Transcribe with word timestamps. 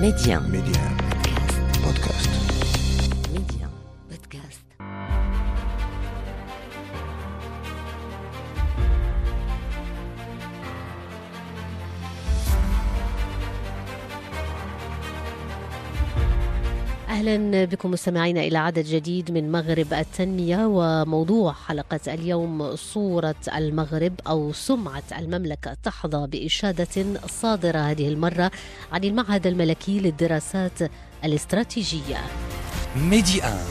Média. 0.00 0.40
Média. 0.40 0.80
Podcast. 1.82 2.45
أهلا 17.26 17.64
بكم 17.64 17.90
مستمعينا 17.90 18.40
إلى 18.40 18.58
عدد 18.58 18.84
جديد 18.84 19.30
من 19.30 19.52
مغرب 19.52 19.92
التنمية 19.92 20.66
وموضوع 20.66 21.52
حلقة 21.52 22.00
اليوم 22.08 22.76
صورة 22.76 23.34
المغرب 23.56 24.12
أو 24.26 24.52
سمعة 24.52 25.02
المملكة 25.18 25.76
تحظى 25.82 26.26
بإشادة 26.26 27.18
صادرة 27.26 27.78
هذه 27.78 28.08
المرة 28.08 28.50
عن 28.92 29.04
المعهد 29.04 29.46
الملكي 29.46 30.00
للدراسات 30.00 30.78
الاستراتيجية. 31.24 32.16
ميدي 32.96 33.44
آن 33.44 33.64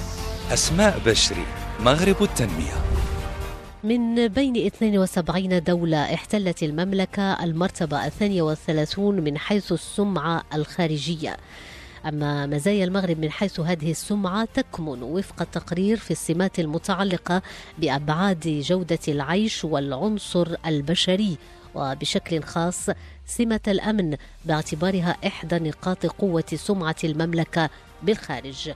أسماء 0.53 0.99
بشري 1.05 1.45
مغرب 1.79 2.23
التنمية 2.23 2.75
من 3.83 4.27
بين 4.27 4.65
72 4.65 5.63
دولة 5.63 6.13
احتلت 6.13 6.63
المملكة 6.63 7.43
المرتبة 7.43 8.05
الثانية 8.05 8.41
والثلاثون 8.41 9.21
من 9.21 9.37
حيث 9.37 9.71
السمعة 9.71 10.43
الخارجية 10.53 11.37
أما 12.05 12.45
مزايا 12.45 12.85
المغرب 12.85 13.19
من 13.19 13.31
حيث 13.31 13.59
هذه 13.59 13.91
السمعة 13.91 14.47
تكمن 14.53 15.03
وفق 15.03 15.41
التقرير 15.41 15.97
في 15.97 16.11
السمات 16.11 16.59
المتعلقة 16.59 17.41
بأبعاد 17.77 18.39
جودة 18.47 18.99
العيش 19.07 19.65
والعنصر 19.65 20.55
البشري. 20.65 21.37
وبشكل 21.75 22.43
خاص 22.43 22.89
سمة 23.25 23.59
الأمن 23.67 24.17
باعتبارها 24.45 25.17
إحدى 25.27 25.69
نقاط 25.69 26.05
قوة 26.05 26.43
سمعة 26.55 26.95
المملكة 27.03 27.69
بالخارج. 28.03 28.71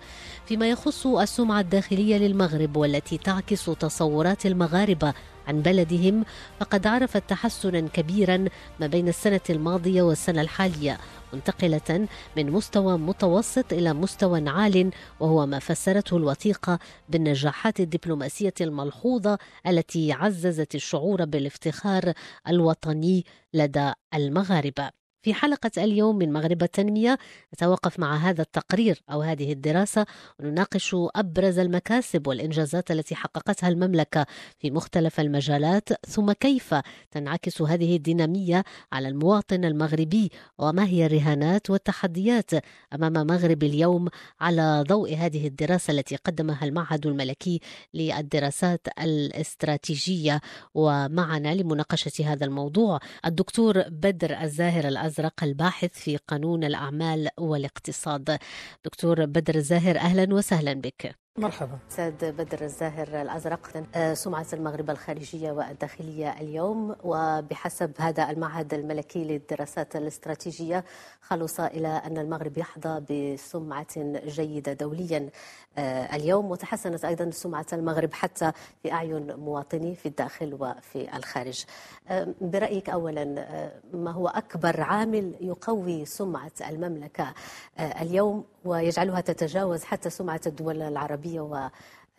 فيما 0.46 0.70
يخص 0.70 1.08
السمعة 1.08 1.60
الداخلية 1.60 2.18
للمغرب 2.18 2.78
والتي 2.78 3.18
تعكس 3.18 3.66
تصورات 3.66 4.46
المغاربة 4.46 5.14
عن 5.50 5.62
بلدهم 5.62 6.26
فقد 6.60 6.88
عرفت 6.88 7.30
تحسنا 7.30 7.80
كبيرا 7.80 8.46
ما 8.80 8.88
بين 8.88 9.08
السنة 9.08 9.42
الماضية 9.50 10.02
والسنة 10.02 10.42
الحالية 10.42 10.98
منتقلة 11.34 12.08
من 12.38 12.52
مستوى 12.52 12.98
متوسط 12.98 13.74
إلى 13.74 13.94
مستوى 13.94 14.50
عال 14.50 14.92
وهو 15.20 15.46
ما 15.46 15.60
فسرته 15.60 16.18
الوثيقة 16.18 16.80
بالنجاحات 17.10 17.80
الدبلوماسية 17.80 18.54
الملحوظة 18.62 19.38
التي 19.68 20.12
عززت 20.12 20.76
الشعور 20.76 21.26
بالافتخار 21.26 22.14
الوطني 22.48 23.26
لدى 23.54 23.94
المغاربة. 24.14 24.99
في 25.22 25.34
حلقة 25.34 25.72
اليوم 25.78 26.18
من 26.18 26.34
مغرب 26.34 26.64
التنمية 26.64 27.18
نتوقف 27.54 28.00
مع 28.00 28.16
هذا 28.16 28.42
التقرير 28.42 29.02
أو 29.12 29.22
هذه 29.22 29.52
الدراسة 29.52 30.06
ونناقش 30.40 30.96
أبرز 31.16 31.60
المكاسب 31.60 32.28
والإنجازات 32.28 32.92
التي 32.92 33.16
حققتها 33.16 33.70
المملكة 33.70 34.26
في 34.60 34.72
مختلف 34.72 35.20
المجالات. 35.20 35.90
ثم 36.08 36.32
كيف 36.32 36.76
تنعكس 37.12 37.62
هذه 37.62 37.96
الدينامية 37.96 38.64
على 38.92 39.08
المواطن 39.08 39.66
المغربي 39.66 40.32
وما 40.58 40.86
هي 40.86 41.06
الرهانات 41.06 41.70
والتحديات 41.70 42.52
أمام 42.94 43.14
مغرب 43.14 43.64
اليوم 43.64 44.08
على 44.40 44.84
ضوء 44.88 45.16
هذه 45.16 45.48
الدراسة 45.48 45.92
التي 45.92 46.16
قدمها 46.16 46.66
المعهد 46.66 47.08
الملكي 47.08 47.60
للدراسات 47.94 48.88
الاستراتيجية؟ 49.02 50.42
ومعنا 50.74 51.56
لمناقشة 51.56 52.26
هذا 52.26 52.46
الموضوع 52.46 53.00
الدكتور 53.26 53.84
بدر 53.90 54.42
الزاهر 54.42 54.88
الأزرق 55.10 55.44
الباحث 55.44 55.94
في 55.94 56.18
قانون 56.18 56.64
الأعمال 56.64 57.30
والاقتصاد. 57.38 58.40
دكتور 58.86 59.26
بدر 59.26 59.56
الزاهر 59.56 59.98
أهلا 59.98 60.34
وسهلا 60.36 60.74
بك. 60.74 61.16
مرحبا. 61.40 61.78
أستاذ 61.92 62.32
بدر 62.32 62.62
الزاهر 62.62 63.22
الأزرق 63.22 63.84
آه، 63.96 64.14
سمعة 64.14 64.46
المغرب 64.54 64.90
الخارجية 64.90 65.52
والداخلية 65.52 66.30
اليوم. 66.42 66.96
وبحسب 67.04 67.92
هذا 67.98 68.30
المعهد 68.30 68.74
الملكي 68.74 69.24
للدراسات 69.24 69.96
الاستراتيجية 69.96 70.86
خلص 71.22 71.60
إلى 71.60 71.88
أن 71.88 72.18
المغرب 72.18 72.58
يحظى 72.58 73.02
بسمعة 73.10 74.22
جيدة 74.26 74.74
دوليا 74.74 75.30
آه، 75.78 76.16
اليوم. 76.16 76.52
وتحسنت 76.52 77.06
أيضا 77.06 77.32
سمعة 77.32 77.66
المغرب 77.74 78.14
حتى 78.14 78.52
في 78.84 78.92
أعين 78.92 79.36
مواطني 79.36 79.96
في 79.96 80.06
الداخل 80.06 80.54
وفي 80.60 81.18
الخارج. 81.18 81.66
آه، 82.10 82.28
برأيك 82.42 82.90
أولا 82.90 83.46
ما 83.94 84.12
هو 84.12 84.28
أكبر 84.28 84.82
عامل 84.82 85.36
يقوي 85.42 86.06
سمعة 86.06 86.52
المملكة 86.70 87.34
اليوم؟ 87.80 88.44
ويجعلها 88.66 89.22
تتجاوز 89.22 89.84
حتى 89.84 90.10
سمعة 90.10 90.42
الدول 90.46 90.82
العربية 90.82 91.42
و 91.42 91.70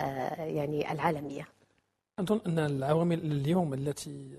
آه، 0.00 0.44
يعني 0.44 0.92
العالمية. 0.92 1.48
أظن 2.18 2.40
أن 2.46 2.58
العوامل 2.58 3.18
اليوم 3.32 3.74
التي 3.74 4.38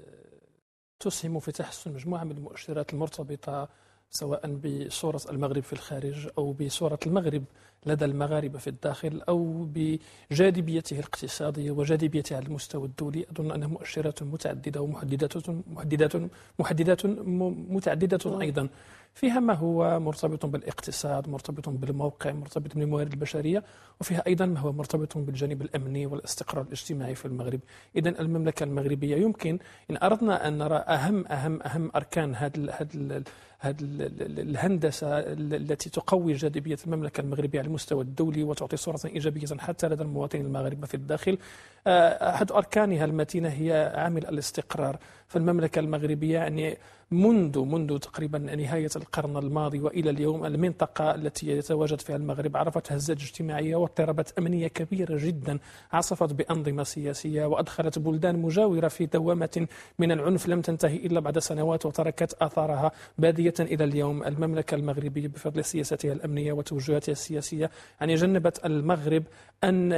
تسهم 1.00 1.40
في 1.40 1.52
تحسن 1.52 1.94
مجموعة 1.94 2.24
من 2.24 2.32
المؤشرات 2.32 2.94
المرتبطة 2.94 3.70
سواء 4.10 4.48
بصورة 4.48 5.22
المغرب 5.30 5.64
في 5.64 5.74
الخارج 5.74 6.30
أو 6.38 6.54
بصورة 6.54 7.00
المغرب 7.08 7.44
لدى 7.86 8.06
المغاربة 8.06 8.60
في 8.60 8.68
الداخل 8.68 9.22
أو 9.30 9.68
بجاذبيته 9.74 10.94
الاقتصادية 11.00 11.72
وجاذبيته 11.72 12.36
على 12.36 12.46
المستوى 12.46 12.86
الدولي 12.86 13.26
أظن 13.32 13.52
أنها 13.52 13.68
مؤشرات 13.68 14.24
متعددة 14.24 14.82
ومحددات 14.82 15.50
محددات 15.68 16.14
محددات 16.60 17.06
متعددة 17.06 18.42
أيضا. 18.42 18.70
فيها 19.14 19.40
ما 19.40 19.54
هو 19.54 20.00
مرتبط 20.00 20.46
بالاقتصاد 20.46 21.30
مرتبط 21.30 21.70
بالموقع 21.70 22.32
مرتبط 22.32 22.76
بالموارد 22.76 23.12
البشرية 23.12 23.64
وفيها 24.02 24.24
أيضا 24.28 24.46
ما 24.46 24.60
هو 24.60 24.72
مرتبط 24.72 25.18
بالجانب 25.18 25.62
الأمني 25.62 26.06
والاستقرار 26.06 26.66
الاجتماعي 26.66 27.16
في 27.16 27.26
المغرب. 27.26 27.60
إذا 27.96 28.10
المملكة 28.10 28.64
المغربية 28.64 29.16
يمكن 29.16 29.60
إن 29.92 29.98
أردنا 30.04 30.48
أن 30.48 30.58
نرى 30.58 30.76
أهم 30.76 31.28
أهم 31.28 31.62
أهم 31.62 31.92
أركان 31.96 32.36
هذا 32.36 32.84
هذه 33.60 33.76
الهندسة 34.22 35.20
التي 35.20 35.90
تقوي 35.90 36.34
جاذبية 36.34 36.78
المملكة 36.88 37.22
المغربية 37.22 37.60
على 37.60 37.68
المستوى 37.68 38.02
الدولي 38.04 38.44
وتعطي 38.44 38.78
صورة 38.78 39.00
إيجابية 39.06 39.58
حتى 39.60 39.88
لدى 39.88 40.04
المواطنين 40.04 40.46
المغاربة 40.46 40.88
في 40.88 40.94
الداخل. 40.94 41.38
آه، 41.88 42.30
أحد 42.36 42.52
أركانها 42.52 43.06
المتينة 43.06 43.50
هي 43.50 43.94
عامل 43.96 44.28
الاستقرار. 44.28 44.98
فالمملكة 45.32 45.80
المغربية 45.80 46.34
يعني 46.34 46.78
منذ 47.12 47.60
منذ 47.60 47.98
تقريبا 47.98 48.38
نهاية 48.38 48.90
القرن 48.96 49.38
الماضي 49.38 49.80
وإلى 49.80 50.10
اليوم 50.10 50.46
المنطقة 50.46 51.16
التي 51.16 51.48
يتواجد 51.48 52.02
فيها 52.02 52.16
المغرب 52.16 52.58
عرفت 52.58 52.92
هزات 52.92 53.18
اجتماعية 53.18 53.76
واضطرابات 53.76 54.38
أمنية 54.40 54.68
كبيرة 54.68 55.18
جدا 55.26 55.60
عصفت 55.94 56.34
بأنظمة 56.34 56.84
سياسية 56.84 57.46
وأدخلت 57.46 58.00
بلدان 58.00 58.42
مجاورة 58.42 58.88
في 58.88 59.06
دوامة 59.06 59.68
من 60.00 60.12
العنف 60.12 60.48
لم 60.48 60.62
تنتهي 60.62 60.96
إلا 60.96 61.20
بعد 61.20 61.40
سنوات 61.40 61.86
وتركت 61.86 62.34
آثارها 62.42 62.92
بادية 63.18 63.54
إلى 63.60 63.84
اليوم. 63.84 64.24
المملكة 64.24 64.76
المغربية 64.76 65.28
بفضل 65.28 65.64
سياستها 65.66 66.14
الأمنية 66.14 66.54
وتوجهاتها 66.54 67.12
السياسية 67.12 67.72
يعني 68.00 68.16
جنبت 68.16 68.66
المغرب 68.66 69.24
أن 69.64 69.92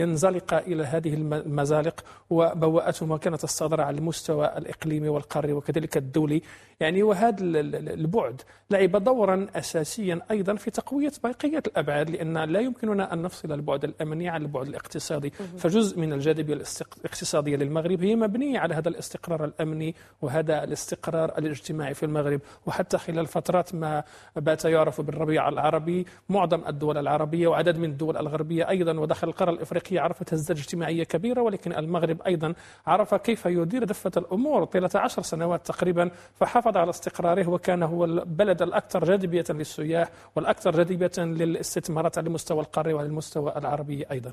ينزلق 0.00 0.54
إلى 0.54 0.84
هذه 0.84 1.14
المزالق 1.14 2.04
وبوأته 2.30 3.18
كانت 3.18 3.44
الصادرة 3.44 3.82
على 3.82 3.98
المستوى 3.98 4.46
الإقليمي. 4.46 4.79
والقاري 4.86 5.52
وكذلك 5.52 5.96
الدولي. 5.96 6.42
يعني 6.80 7.02
وهذا 7.02 7.42
ال- 7.44 7.56
ال- 7.56 7.88
البعد. 7.88 8.42
لعب 8.70 9.04
دورا 9.04 9.46
أساسيا 9.54 10.20
أيضا 10.30 10.54
في 10.54 10.70
تقوية 10.70 11.12
بقية 11.24 11.62
الأبعاد 11.66 12.10
لأن 12.10 12.38
لا 12.38 12.60
يمكننا 12.60 13.12
أن 13.12 13.22
نفصل 13.22 13.52
البعد 13.52 13.84
الأمني 13.84 14.28
عن 14.28 14.42
البعد 14.42 14.66
الاقتصادي. 14.68 15.30
فجزء 15.30 15.98
من 16.00 16.12
الجاذبية 16.12 16.54
الاقتصادية 16.54 17.56
للمغرب 17.56 18.02
هي 18.02 18.16
مبنية 18.16 18.58
على 18.58 18.74
هذا 18.74 18.88
الاستقرار 18.88 19.44
الأمني 19.44 19.94
وهذا 20.22 20.64
الاستقرار 20.64 21.38
الاجتماعي 21.38 21.94
في 21.94 22.02
المغرب. 22.06 22.40
وحتى 22.66 22.98
خلال 22.98 23.26
فترات 23.26 23.74
ما 23.74 24.04
بات 24.36 24.64
يعرف 24.64 25.00
بالربيع 25.00 25.48
العربي 25.48 26.06
معظم 26.28 26.60
الدول 26.68 26.98
العربية 26.98 27.48
وعدد 27.48 27.76
من 27.78 27.90
الدول 27.90 28.16
الغربية 28.16 28.68
أيضا 28.68 29.00
وداخل 29.00 29.28
القارة 29.28 29.50
الإفريقية 29.50 30.00
عرفت 30.00 30.34
هزات 30.34 30.58
اجتماعية 30.58 31.04
كبيرة 31.04 31.42
ولكن 31.42 31.72
المغرب 31.72 32.22
أيضا 32.22 32.54
عرف 32.86 33.14
كيف 33.14 33.46
يدير 33.46 33.84
دفة 33.84 34.10
الأمور. 34.16 34.64
طيلة 34.72 34.90
عشر 34.94 35.22
سنوات 35.22 35.66
تقريبا 35.66 36.10
فحافظ 36.34 36.76
على 36.76 36.90
استقراره 36.90 37.48
وكان 37.48 37.82
هو 37.82 38.04
البلد 38.04 38.62
الأكثر 38.62 39.04
جاذبية 39.04 39.44
للسياح 39.50 40.08
والأكثر 40.36 40.70
جاذبية 40.70 41.10
للاستثمارات 41.18 42.18
على 42.18 42.26
المستوى 42.26 42.60
القاري 42.60 42.94
وعلى 42.94 43.06
المستوى 43.08 43.52
العربي 43.56 44.06
أيضا. 44.10 44.32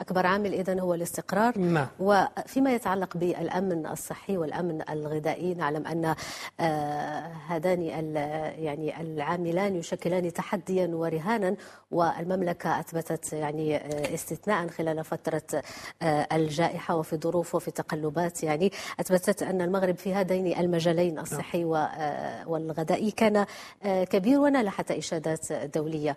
أكبر 0.00 0.26
عامل 0.26 0.54
إذن 0.54 0.78
هو 0.80 0.94
الاستقرار. 0.94 1.58
نعم. 1.58 1.86
وفيما 2.00 2.74
يتعلق 2.74 3.16
بالأمن 3.16 3.86
الصحي 3.86 4.36
والأمن 4.36 4.82
الغذائي 4.90 5.54
نعلم 5.54 5.86
أن 5.86 6.14
آه، 6.60 7.32
هذان 7.48 7.82
يعني 7.82 9.00
العاملان 9.00 9.76
يشكلان 9.76 10.32
تحديا 10.32 10.86
ورهانا 10.86 11.56
والمملكة 11.90 12.80
أثبتت 12.80 13.32
يعني 13.32 13.76
آه، 13.76 14.14
استثناء 14.14 14.68
خلال 14.68 15.04
فترة 15.04 15.62
آه، 16.02 16.26
الجائحة 16.32 16.96
وفي 16.96 17.16
ظروف 17.16 17.54
وفي 17.54 17.70
تقلبات. 17.70 18.42
يعني 18.42 18.72
أثبتت 19.00 19.42
أن 19.42 19.63
المغرب 19.64 19.96
في 19.96 20.14
هذين 20.14 20.58
المجالين 20.58 21.18
الصحي 21.18 21.64
و- 21.64 21.76
آه، 21.76 22.48
والغذائي. 22.48 23.10
كان 23.10 23.46
آه، 23.82 24.04
كبير 24.04 24.40
ونال 24.40 24.68
حتى 24.68 24.98
إشادات 24.98 25.52
دولية؟ 25.52 26.16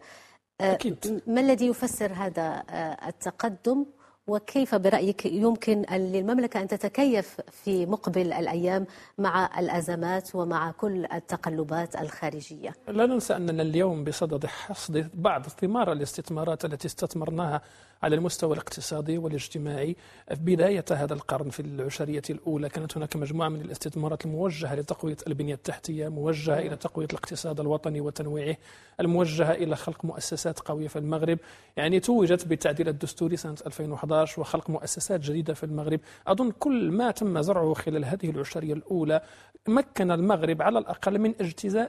آه، 0.61 0.73
أكيد. 0.73 1.21
ما 1.27 1.41
الذي 1.41 1.67
يفسر 1.67 2.11
هذا 2.13 2.63
التقدم؟ 3.07 3.85
وكيف 4.27 4.75
برأيك 4.75 5.25
يمكن 5.25 5.81
للمملكة 5.91 6.61
أن 6.61 6.67
تتكيف 6.67 7.37
في 7.51 7.85
مقبل 7.85 8.33
الأيام 8.33 8.85
مع 9.17 9.59
الأزمات 9.59 10.35
ومع 10.35 10.71
كل 10.71 11.05
التقلبات 11.13 11.95
الخارجية؟ 11.95 12.73
لا 12.87 13.05
ننسى 13.05 13.35
أننا 13.35 13.61
اليوم 13.61 14.03
بصدد 14.03 14.45
حصد 14.45 15.09
بعض 15.13 15.43
ثمار 15.47 15.91
الاستثمارات 15.91 16.65
التي 16.65 16.87
استثمرناها 16.87 17.61
على 18.03 18.15
المستوى 18.15 18.53
الاقتصادي 18.53 19.17
والاجتماعي. 19.17 19.95
في 20.29 20.35
بداية 20.35 20.85
هذا 20.91 21.13
القرن 21.13 21.49
في 21.49 21.59
العشرية 21.59 22.21
الأولى 22.29 22.69
كانت 22.69 22.97
هناك 22.97 23.15
مجموعة 23.15 23.49
من 23.49 23.61
الاستثمارات 23.61 24.25
الموجهة 24.25 24.75
لتقوية 24.75 25.17
البنية 25.27 25.53
التحتية 25.53 26.07
موجهة 26.07 26.59
إلى 26.59 26.75
تقوية 26.75 27.07
الاقتصاد 27.07 27.59
الوطني 27.59 28.01
وتنويعه 28.01 28.57
الموجهة 28.99 29.51
إلى 29.51 29.75
خلق 29.75 30.05
مؤسسات 30.05 30.59
قوية 30.59 30.87
في 30.87 30.99
المغرب. 30.99 31.37
يعني 31.77 31.99
توجت 31.99 32.47
بالتعديل 32.47 32.87
الدستوري 32.89 33.37
سنة 33.37 33.55
2011 33.65 34.16
وخلق 34.37 34.69
مؤسسات 34.69 35.19
جديدة 35.19 35.53
في 35.53 35.63
المغرب. 35.63 35.99
أظن 36.27 36.51
كل 36.51 36.91
ما 36.91 37.11
تم 37.11 37.41
زرعه 37.41 37.73
خلال 37.73 38.05
هذه 38.05 38.29
العشرية 38.29 38.73
الأولى 38.73 39.21
مكن 39.67 40.11
المغرب 40.11 40.61
على 40.61 40.79
الأقل 40.79 41.19
من 41.19 41.33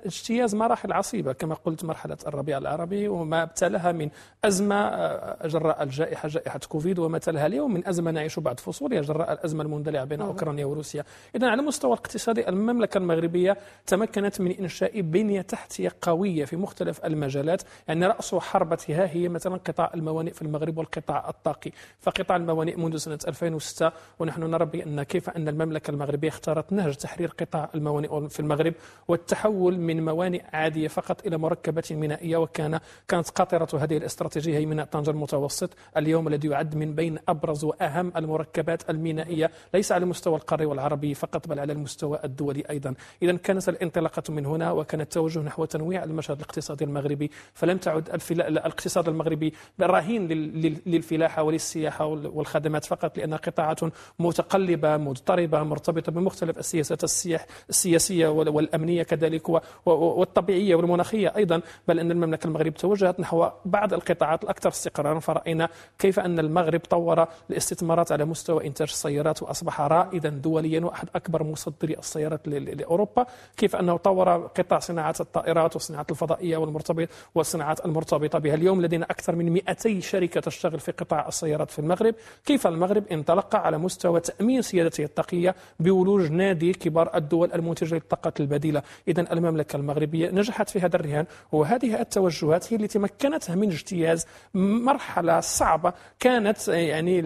اجتياز 0.06 0.54
مراحل 0.54 0.92
عصيبة 0.92 1.32
كما 1.32 1.54
قلت 1.54 1.84
مرحلة 1.84 2.16
الربيع 2.26 2.58
العربي 2.58 3.08
وما 3.08 3.42
ابتلاها 3.42 3.92
من 3.92 4.10
أزمة 4.44 4.74
آه، 4.74 5.46
جراء 5.46 5.82
الجائحة 5.82 6.28
جائحة 6.28 6.60
كوفيد 6.68 6.98
وما 6.98 7.18
تلها 7.18 7.46
اليوم 7.46 7.74
من 7.74 7.88
أزمة 7.88 8.10
نعيش 8.10 8.38
بعد 8.38 8.60
فصولها 8.60 9.00
جراء 9.00 9.32
الأزمة 9.32 9.62
المندلعة 9.62 10.04
بين 10.04 10.20
أوكرانيا 10.20 10.64
وروسيا. 10.64 11.04
إذا 11.34 11.46
على 11.46 11.60
المستوى 11.60 11.92
الاقتصادي 11.92 12.48
المملكة 12.48 12.98
المغربية 12.98 13.56
تمكنت 13.86 14.40
من 14.40 14.50
إنشاء 14.50 15.00
بنية 15.00 15.40
تحتية 15.40 15.92
قوية 16.02 16.44
في 16.44 16.56
مختلف 16.56 17.04
المجالات 17.04 17.62
يعني 17.88 18.06
رأس 18.06 18.34
حربتها 18.34 19.06
هي 19.06 19.28
مثلا 19.28 19.56
قطاع 19.56 19.90
الموانئ 19.94 20.32
في 20.32 20.42
المغرب 20.42 20.78
والقطاع 20.78 21.28
الطاقي. 21.28 21.70
فقطاع 22.18 22.36
الموانئ 22.36 22.76
منذ 22.76 22.96
سنة 22.96 23.18
2006 23.28 23.92
ونحن 24.18 24.42
نرى 24.42 24.64
بأن 24.64 25.02
كيف 25.02 25.30
أن 25.30 25.48
المملكة 25.48 25.90
المغربية 25.90 26.28
اختارت 26.28 26.72
نهج 26.72 26.94
تحرير 26.94 27.28
قطاع 27.40 27.68
الموانئ 27.74 28.28
في 28.28 28.40
المغرب 28.40 28.74
والتحول 29.08 29.78
من 29.78 30.04
موانئ 30.04 30.42
عادية 30.52 30.88
فقط 30.88 31.26
إلى 31.26 31.38
مركبات 31.38 31.92
مينائية 31.92 32.36
وكان 32.36 32.80
كانت 33.08 33.28
قاطرة 33.30 33.78
هذه 33.84 33.96
الاستراتيجية 33.96 34.58
هي 34.58 34.66
ميناء 34.66 34.86
طنجة 34.86 35.10
المتوسط 35.10 35.70
اليوم 35.96 36.28
الذي 36.28 36.48
يعد 36.48 36.74
من 36.76 36.94
بين 36.94 37.18
أبرز 37.28 37.64
وأهم 37.64 38.12
المركبات 38.16 38.90
المينائية 38.90 39.50
ليس 39.74 39.92
على 39.92 40.02
المستوى 40.04 40.36
القاري 40.36 40.64
والعربي 40.64 41.14
فقط 41.14 41.48
بل 41.48 41.60
على 41.60 41.72
المستوى 41.72 42.18
الدولي 42.24 42.64
أيضا 42.70 42.94
إذا 43.22 43.36
كانت 43.36 43.68
الانطلاقة 43.68 44.22
من 44.32 44.46
هنا 44.46 44.72
وكان 44.72 45.00
التوجه 45.00 45.38
نحو 45.40 45.64
تنويع 45.64 46.04
المشهد 46.04 46.36
الاقتصادي 46.36 46.84
المغربي 46.84 47.30
فلم 47.54 47.78
تعد. 47.78 48.08
الاقتصاد 48.30 49.08
المغربي 49.08 49.54
رهين 49.80 50.28
لل... 50.28 50.62
لل- 50.62 50.78
للفلاحة 50.86 51.42
وللسياحة 51.42 52.06
والخدمات 52.08 52.84
فقط 52.84 53.18
لأنها 53.18 53.38
قطاعات 53.38 53.80
متقلبة 54.18 54.96
مضطربة 54.96 55.62
مرتبطة 55.62 56.12
بمختلف 56.12 56.58
السياسات 56.58 57.04
السياح 57.04 57.46
السياسية 57.68 58.28
وال- 58.28 58.48
والأمنية 58.48 59.02
كذلك. 59.02 59.48
والطبيعية 59.86 60.74
والمناخية 60.74 61.32
أيضا. 61.36 61.60
بل 61.88 61.98
أن 62.00 62.10
المملكة 62.10 62.46
المغرب 62.46 62.74
توجهت 62.74 63.20
نحو 63.20 63.48
بعض 63.64 63.94
القطاعات 63.94 64.44
الأكثر 64.44 64.68
استقرارا. 64.68 65.18
فرأينا 65.20 65.68
كيف 65.98 66.20
أن 66.20 66.38
المغرب 66.38 66.80
طور 66.90 67.26
الاستثمارات 67.50 68.12
على 68.12 68.24
مستوى 68.24 68.66
إنتاج 68.66 68.88
السيارات 68.90 69.42
وأصبح 69.42 69.80
رائدا 69.80 70.28
دوليا 70.28 70.80
وأحد 70.80 71.08
أكبر 71.14 71.42
مصدري 71.42 71.94
السيارات 71.98 72.48
لأوروبا. 72.48 73.26
كيف 73.56 73.76
أنه 73.76 73.96
طور 73.96 74.28
قطاع 74.46 74.78
صناعة 74.78 75.14
الطائرات 75.20 75.74
والصناعة 75.76 76.06
الفضائية 76.10 76.56
والمرتبط 76.56 77.08
والصناعات 77.34 77.84
المرتبطة 77.86 78.38
بها 78.38 78.54
اليوم 78.54 78.82
لدينا 78.82 79.04
أكثر 79.04 79.36
من 79.36 79.50
200 79.52 80.00
شركة 80.00 80.40
تشتغل 80.40 80.80
في 80.80 80.92
قطاع 80.92 81.28
السيارات 81.28 81.70
في 81.70 81.78
المغرب. 81.78 81.97
كيف 82.44 82.66
المغرب 82.66 83.04
انطلق 83.12 83.56
على 83.56 83.78
مستوى 83.78 84.20
تأمين 84.20 84.62
سيادته 84.62 85.04
الطاقية 85.04 85.54
بولوج 85.80 86.30
نادي 86.30 86.72
كبار 86.72 87.16
الدول 87.16 87.52
المنتجة 87.52 87.94
للطاقة 87.94 88.32
البديلة؟ 88.40 88.82
إذا 89.08 89.32
المملكة 89.32 89.76
المغربية 89.76 90.30
نجحت 90.30 90.70
في 90.70 90.80
هذا 90.80 90.96
الرهان 90.96 91.26
وهذه 91.52 92.00
التوجهات 92.00 92.72
هي 92.72 92.76
التي 92.76 92.98
مكنتها 92.98 93.54
من 93.54 93.68
اجتياز 93.68 94.26
مرحلة 94.54 95.40
صعبة 95.40 95.92
كانت 96.20 96.68
يعني 96.68 97.22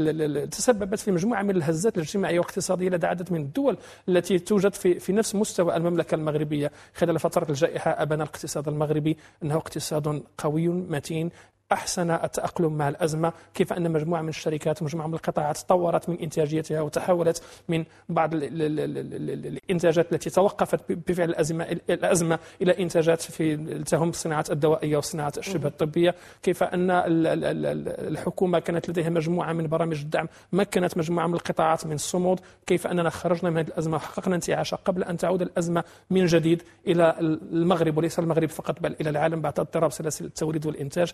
تسببت 0.46 0.98
في 0.98 1.12
مجموعة 1.12 1.42
من 1.42 1.56
الهزات 1.56 1.96
الاجتماعية 1.96 2.38
والاقتصادية 2.38 2.88
لدى 2.88 3.06
عدد 3.06 3.32
من 3.32 3.40
الدول 3.40 3.76
التي 4.08 4.38
توجد 4.38 4.74
في 4.74 4.98
في 4.98 5.12
نفس 5.12 5.34
مستوى 5.34 5.76
المملكة 5.76 6.14
المغربية. 6.14 6.72
خلال 6.94 7.18
فترة 7.18 7.46
الجائحة 7.50 7.90
أبان 7.90 8.20
الاقتصاد 8.20 8.68
المغربي 8.68 9.16
أنه 9.42 9.56
اقتصاد 9.56 10.22
قوي 10.38 10.68
متين 10.68 11.30
أحسن 11.72 12.10
التأقلم 12.10 12.72
مع 12.72 12.88
الأزمة، 12.88 13.32
كيف 13.54 13.72
أن 13.72 13.90
مجموعة 13.92 14.22
من 14.22 14.28
الشركات 14.28 14.82
ومجموعه 14.82 15.06
من 15.06 15.14
القطاعات 15.14 15.58
طورت 15.58 16.08
من 16.08 16.18
إنتاجيتها 16.18 16.80
وتحولت 16.80 17.42
من 17.68 17.84
بعض 18.08 18.34
ال- 18.34 18.44
ال- 18.44 18.62
ال- 18.62 18.80
ال- 18.98 19.30
ال- 19.30 19.46
الإنتاجات 19.46 20.12
التي 20.12 20.30
توقفت 20.30 20.80
بفعل 21.08 21.28
الأزمة 21.30 21.64
الأزمة 21.90 22.38
إلى 22.62 22.82
إنتاجات 22.82 23.20
في 23.22 23.56
تهم 23.84 24.08
الصناعات 24.08 24.50
الدوائية 24.50 24.96
والصناعات 24.96 25.38
الشبه 25.38 25.68
الطبية، 25.68 26.14
كيف 26.42 26.62
أن 26.62 26.90
ال- 26.90 27.26
ال- 27.26 27.44
ال- 27.44 27.88
الحكومة 28.12 28.58
كانت 28.58 28.90
لديها 28.90 29.10
مجموعة 29.10 29.52
من 29.52 29.66
برامج 29.66 30.00
الدعم 30.00 30.28
مكنت 30.52 30.98
مجموعة 30.98 31.26
من 31.26 31.34
القطاعات 31.34 31.86
من 31.86 31.92
الصمود، 31.92 32.40
كيف 32.66 32.86
أننا 32.86 33.10
خرجنا 33.10 33.50
من 33.50 33.58
هذه 33.58 33.66
الأزمة 33.68 33.96
وحققنا 33.96 34.34
انتعاشها 34.34 34.76
قبل 34.76 35.04
أن 35.04 35.16
تعود 35.16 35.42
الأزمة 35.42 35.84
من 36.10 36.26
جديد 36.26 36.62
إلى 36.86 37.16
المغرب 37.20 37.96
وليس 37.98 38.18
المغرب 38.18 38.48
فقط 38.48 38.80
بل 38.80 38.96
إلى 39.00 39.10
العالم 39.10 39.40
بعد 39.40 39.60
اضطراب 39.60 39.92
سلاسل 39.92 40.24
التوريد 40.24 40.66
والإنتاج، 40.66 41.12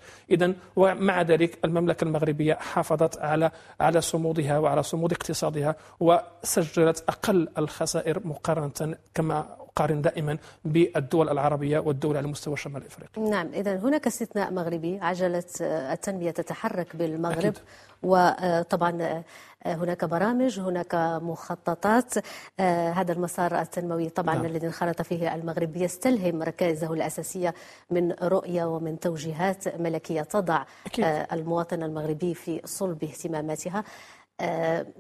ومع 0.77 1.23
ذلك 1.23 1.59
المملكة 1.65 2.05
المغربية 2.05 2.55
حافظت 2.55 3.19
على 3.19 3.51
على 3.81 4.01
صمودها 4.01 4.59
وعلى 4.59 4.83
صمود 4.83 5.13
اقتصادها 5.13 5.77
وسجلت 6.01 7.05
أقل 7.09 7.49
الخسائر 7.59 8.27
مقارنة 8.27 8.97
كما 9.15 9.57
اقارن 9.79 10.03
دائما 10.03 10.39
بالدول 10.65 11.29
العربية 11.29 11.79
والدول 11.79 12.17
على 12.17 12.27
مستوى 12.27 12.57
شمال 12.57 12.87
إفريقيا. 12.87 13.23
نعم 13.31 13.49
إذا 13.55 13.77
هناك 13.77 14.07
استثناء 14.07 14.53
مغربي 14.53 14.99
عجلة 15.01 15.45
آه، 15.63 15.93
التنمية 15.93 16.31
تتحرك 16.31 16.97
بالمغرب 16.97 17.39
أكيد. 17.39 17.59
وطبعا 18.03 19.23
هناك 19.67 20.05
برامج 20.05 20.61
هناك 20.61 20.95
مخططات 21.23 22.15
آه، 22.61 22.91
هذا 22.91 23.13
المسار 23.13 23.61
التنموي 23.61 24.09
طبعا 24.09 24.35
نعم. 24.35 24.45
الذي 24.47 24.67
انخرط 24.67 25.03
فيه 25.03 25.35
المغرب 25.35 25.77
يستلهم 25.77 26.43
ركائزه 26.43 26.93
الأساسية 26.93 27.55
من 27.91 28.13
رؤية 28.13 28.65
ومن 28.65 29.01
توجيهات 29.01 29.81
ملكية 29.81 30.23
تضع 30.23 30.65
أكيد. 30.87 31.05
آه، 31.05 31.29
المواطن 31.33 31.83
المغربي 31.83 32.35
في 32.35 32.61
صلب 32.65 33.05
اهتماماتها 33.05 33.79
آه، 33.79 33.85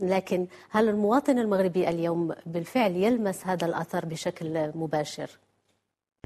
لكن 0.02 0.46
هل 0.70 0.88
المواطن 0.88 1.38
المغربي 1.38 1.88
اليوم 1.88 2.34
بالفعل 2.46 2.92
يلمس 2.92 3.46
هذا 3.46 3.66
الأثر 3.66 4.04
بشكل 4.06 4.70
مباشر؟ 4.74 5.30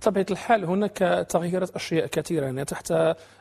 بطبيعة 0.00 0.26
الحال 0.30 0.64
هناك 0.64 1.26
تغيرت 1.28 1.74
أشياء 1.76 2.06
كثيرة 2.06 2.44
يعني 2.44 2.64
تحت 2.64 2.94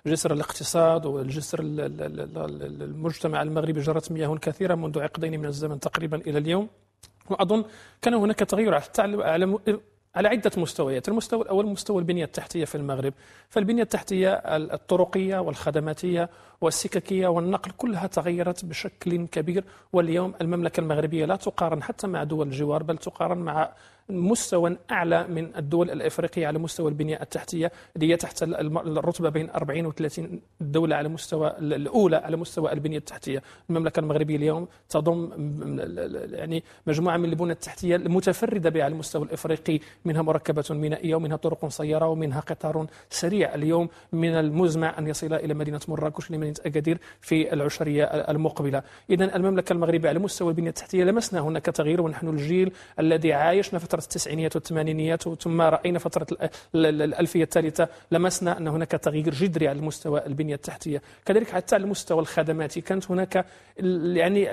جسر 0.06 0.34
الاقتصاد 0.34 1.06
والجسر 1.06 1.60
ال- 1.60 1.80
ال- 1.82 2.02
ال- 2.02 2.38
ال- 2.38 2.84
المجتمع 2.84 3.42
المغربي 3.42 3.82
جرت 3.82 4.12
مياه 4.12 4.36
كثيرة 4.36 4.76
منذ 4.76 5.00
عقدين 5.00 5.40
من 5.40 5.46
الزمن 5.46 5.80
تقريبا 5.80 6.18
إلى 6.18 6.38
اليوم 6.38 6.68
وأظن 7.30 7.64
كان 8.02 8.14
هناك 8.14 8.40
تغير 8.40 8.80
حتى 8.80 9.02
على 9.02 9.60
على 10.16 10.28
عدة 10.28 10.52
مستويات. 10.58 11.10
المستوى 11.10 11.42
الأول 11.42 11.66
مستوى 11.66 12.00
البنية 12.00 12.26
التحتية 12.26 12.66
في 12.66 12.76
المغرب. 12.76 13.14
فالبنية 13.50 13.84
التحتية 13.84 14.34
الطرقية 14.34 15.38
والخدماتية 15.38 16.30
والسككية 16.62 17.28
والنقل 17.28 17.72
كلها 17.72 18.08
تغيرت 18.08 18.66
بشكل 18.66 19.28
كبير. 19.28 19.64
واليوم 19.94 20.34
المملكة 20.42 20.82
المغربية 20.82 21.26
لا 21.26 21.36
تقارن 21.36 21.84
حتى 21.84 22.08
مع 22.08 22.24
دول 22.24 22.48
الجوار 22.48 22.84
بل 22.84 22.98
تقارن 22.98 23.38
مع 23.38 23.72
مستوى 24.20 24.78
أعلى 24.92 25.28
من 25.28 25.56
الدول 25.58 25.92
الإفريقية 25.92 26.48
على 26.48 26.60
مستوى 26.60 26.90
البنية 26.90 27.22
التحتية 27.22 27.72
اللي 27.96 28.12
هي 28.12 28.18
تحت 28.18 28.44
الرتبة 28.44 29.30
بين 29.30 29.50
40 29.50 29.86
و 29.86 29.92
30 29.92 30.42
دولة 30.62 30.96
على 30.96 31.10
مستوى 31.10 31.48
ال- 31.60 31.74
الأولى 31.74 32.16
على 32.16 32.38
مستوى 32.38 32.72
البنية 32.74 32.98
التحتية، 32.98 33.44
المملكة 33.70 34.00
المغربية 34.00 34.36
اليوم 34.36 34.68
تضم 34.90 35.30
يعني 36.34 36.64
مجموعة 36.88 37.18
من 37.18 37.30
البنى 37.30 37.52
التحتية 37.52 37.96
المتفردة 37.96 38.70
بها 38.70 38.84
على 38.84 38.92
المستوى 38.94 39.24
الإفريقي 39.24 39.80
منها 40.06 40.22
مركبة 40.22 40.64
مينائية 40.70 41.16
ومنها 41.16 41.38
طرق 41.38 41.68
سيارة 41.68 42.08
ومنها 42.08 42.40
قطار 42.40 42.88
سريع. 43.10 43.56
اليوم 43.56 43.90
من 44.14 44.30
المزمع 44.36 45.00
أن 45.00 45.08
يصل 45.08 45.34
إلى 45.34 45.54
مدينة 45.54 45.80
مراكش 45.88 46.32
لمدينة 46.32 46.56
أكادير 46.66 46.98
في 47.22 47.54
العشرية 47.54 48.04
المقبلة، 48.04 48.84
اذا 49.10 49.36
المملكة 49.36 49.74
المغربية 49.74 50.10
على 50.10 50.20
مستوى 50.20 50.50
البنية 50.50 50.70
التحتية 50.70 51.04
لمسنا 51.04 51.40
هناك 51.40 51.66
تغيير 51.66 52.02
ونحن 52.02 52.28
الجيل 52.28 52.72
الذي 53.00 53.34
عايشنا 53.34 53.80
فتره 53.80 54.01
التسعينيات 54.04 54.56
والثمانينيات 54.56 55.24
ثم 55.42 55.62
رأينا 55.62 56.00
فترة 56.00 56.28
ال- 56.32 56.86
ال- 56.86 57.02
الألفية 57.02 57.44
الثالثة 57.44 57.88
لمسنا 58.12 58.58
أن 58.58 58.68
هناك 58.68 58.92
تغيير 58.92 59.30
جذري 59.34 59.68
على 59.68 59.82
مستوى 59.82 60.26
البنية 60.26 60.56
التحتية. 60.56 61.02
كذلك 61.26 61.50
حتى 61.50 61.76
على 61.76 61.84
المستوى 61.84 62.20
الخدماتي 62.20 62.82
كانت 62.82 63.12
هناك 63.12 63.46
يعني 64.14 64.46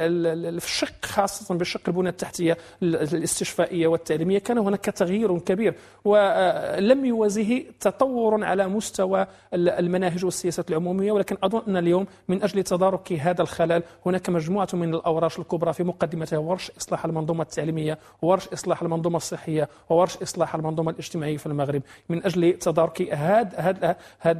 في 0.60 0.66
الشق 0.66 1.04
خاصة 1.04 1.54
بالشق 1.54 1.80
البنيه 1.88 2.10
التحتية 2.10 2.56
ال- 2.82 2.96
الاستشفائية 2.96 3.86
والتعليمية 3.86 4.38
كان 4.38 4.58
هناك 4.58 4.84
تغيير 4.84 5.38
كبير 5.38 5.74
ولم 6.04 7.04
يوازيه 7.04 7.64
تطور 7.80 8.44
على 8.44 8.68
مستوى 8.68 9.26
ال- 9.54 9.68
المناهج 9.68 10.24
والسياسات 10.24 10.70
العمومية 10.70 11.12
ولكن 11.12 11.36
اظن 11.42 11.62
ان 11.68 11.76
اليوم 11.76 12.06
من 12.28 12.42
أجل 12.42 12.62
تدارك 12.62 13.12
هذا 13.12 13.42
الخلل. 13.42 13.82
هناك 14.06 14.28
مجموعة 14.30 14.68
من 14.72 14.94
الأوراش 14.94 15.38
الكبرى 15.38 15.72
في 15.72 15.84
مقدمتها 15.84 16.38
ورش 16.38 16.70
إصلاح 16.78 17.04
المنظومة 17.04 17.42
التعليمية 17.42 17.98
وورش 18.22 18.48
إصلاح 18.48 18.82
المنظومة 18.82 19.16
الصحيه 19.32 19.68
وورش 19.90 20.16
إصلاح 20.16 20.54
المنظومة 20.54 20.90
الاجتماعية 20.90 21.36
في 21.36 21.46
المغرب 21.46 21.82
من 22.08 22.24
أجل 22.26 22.52
تدارك 22.58 23.02
هذا 23.02 23.58
هذا 23.58 23.96
هذا 24.18 24.38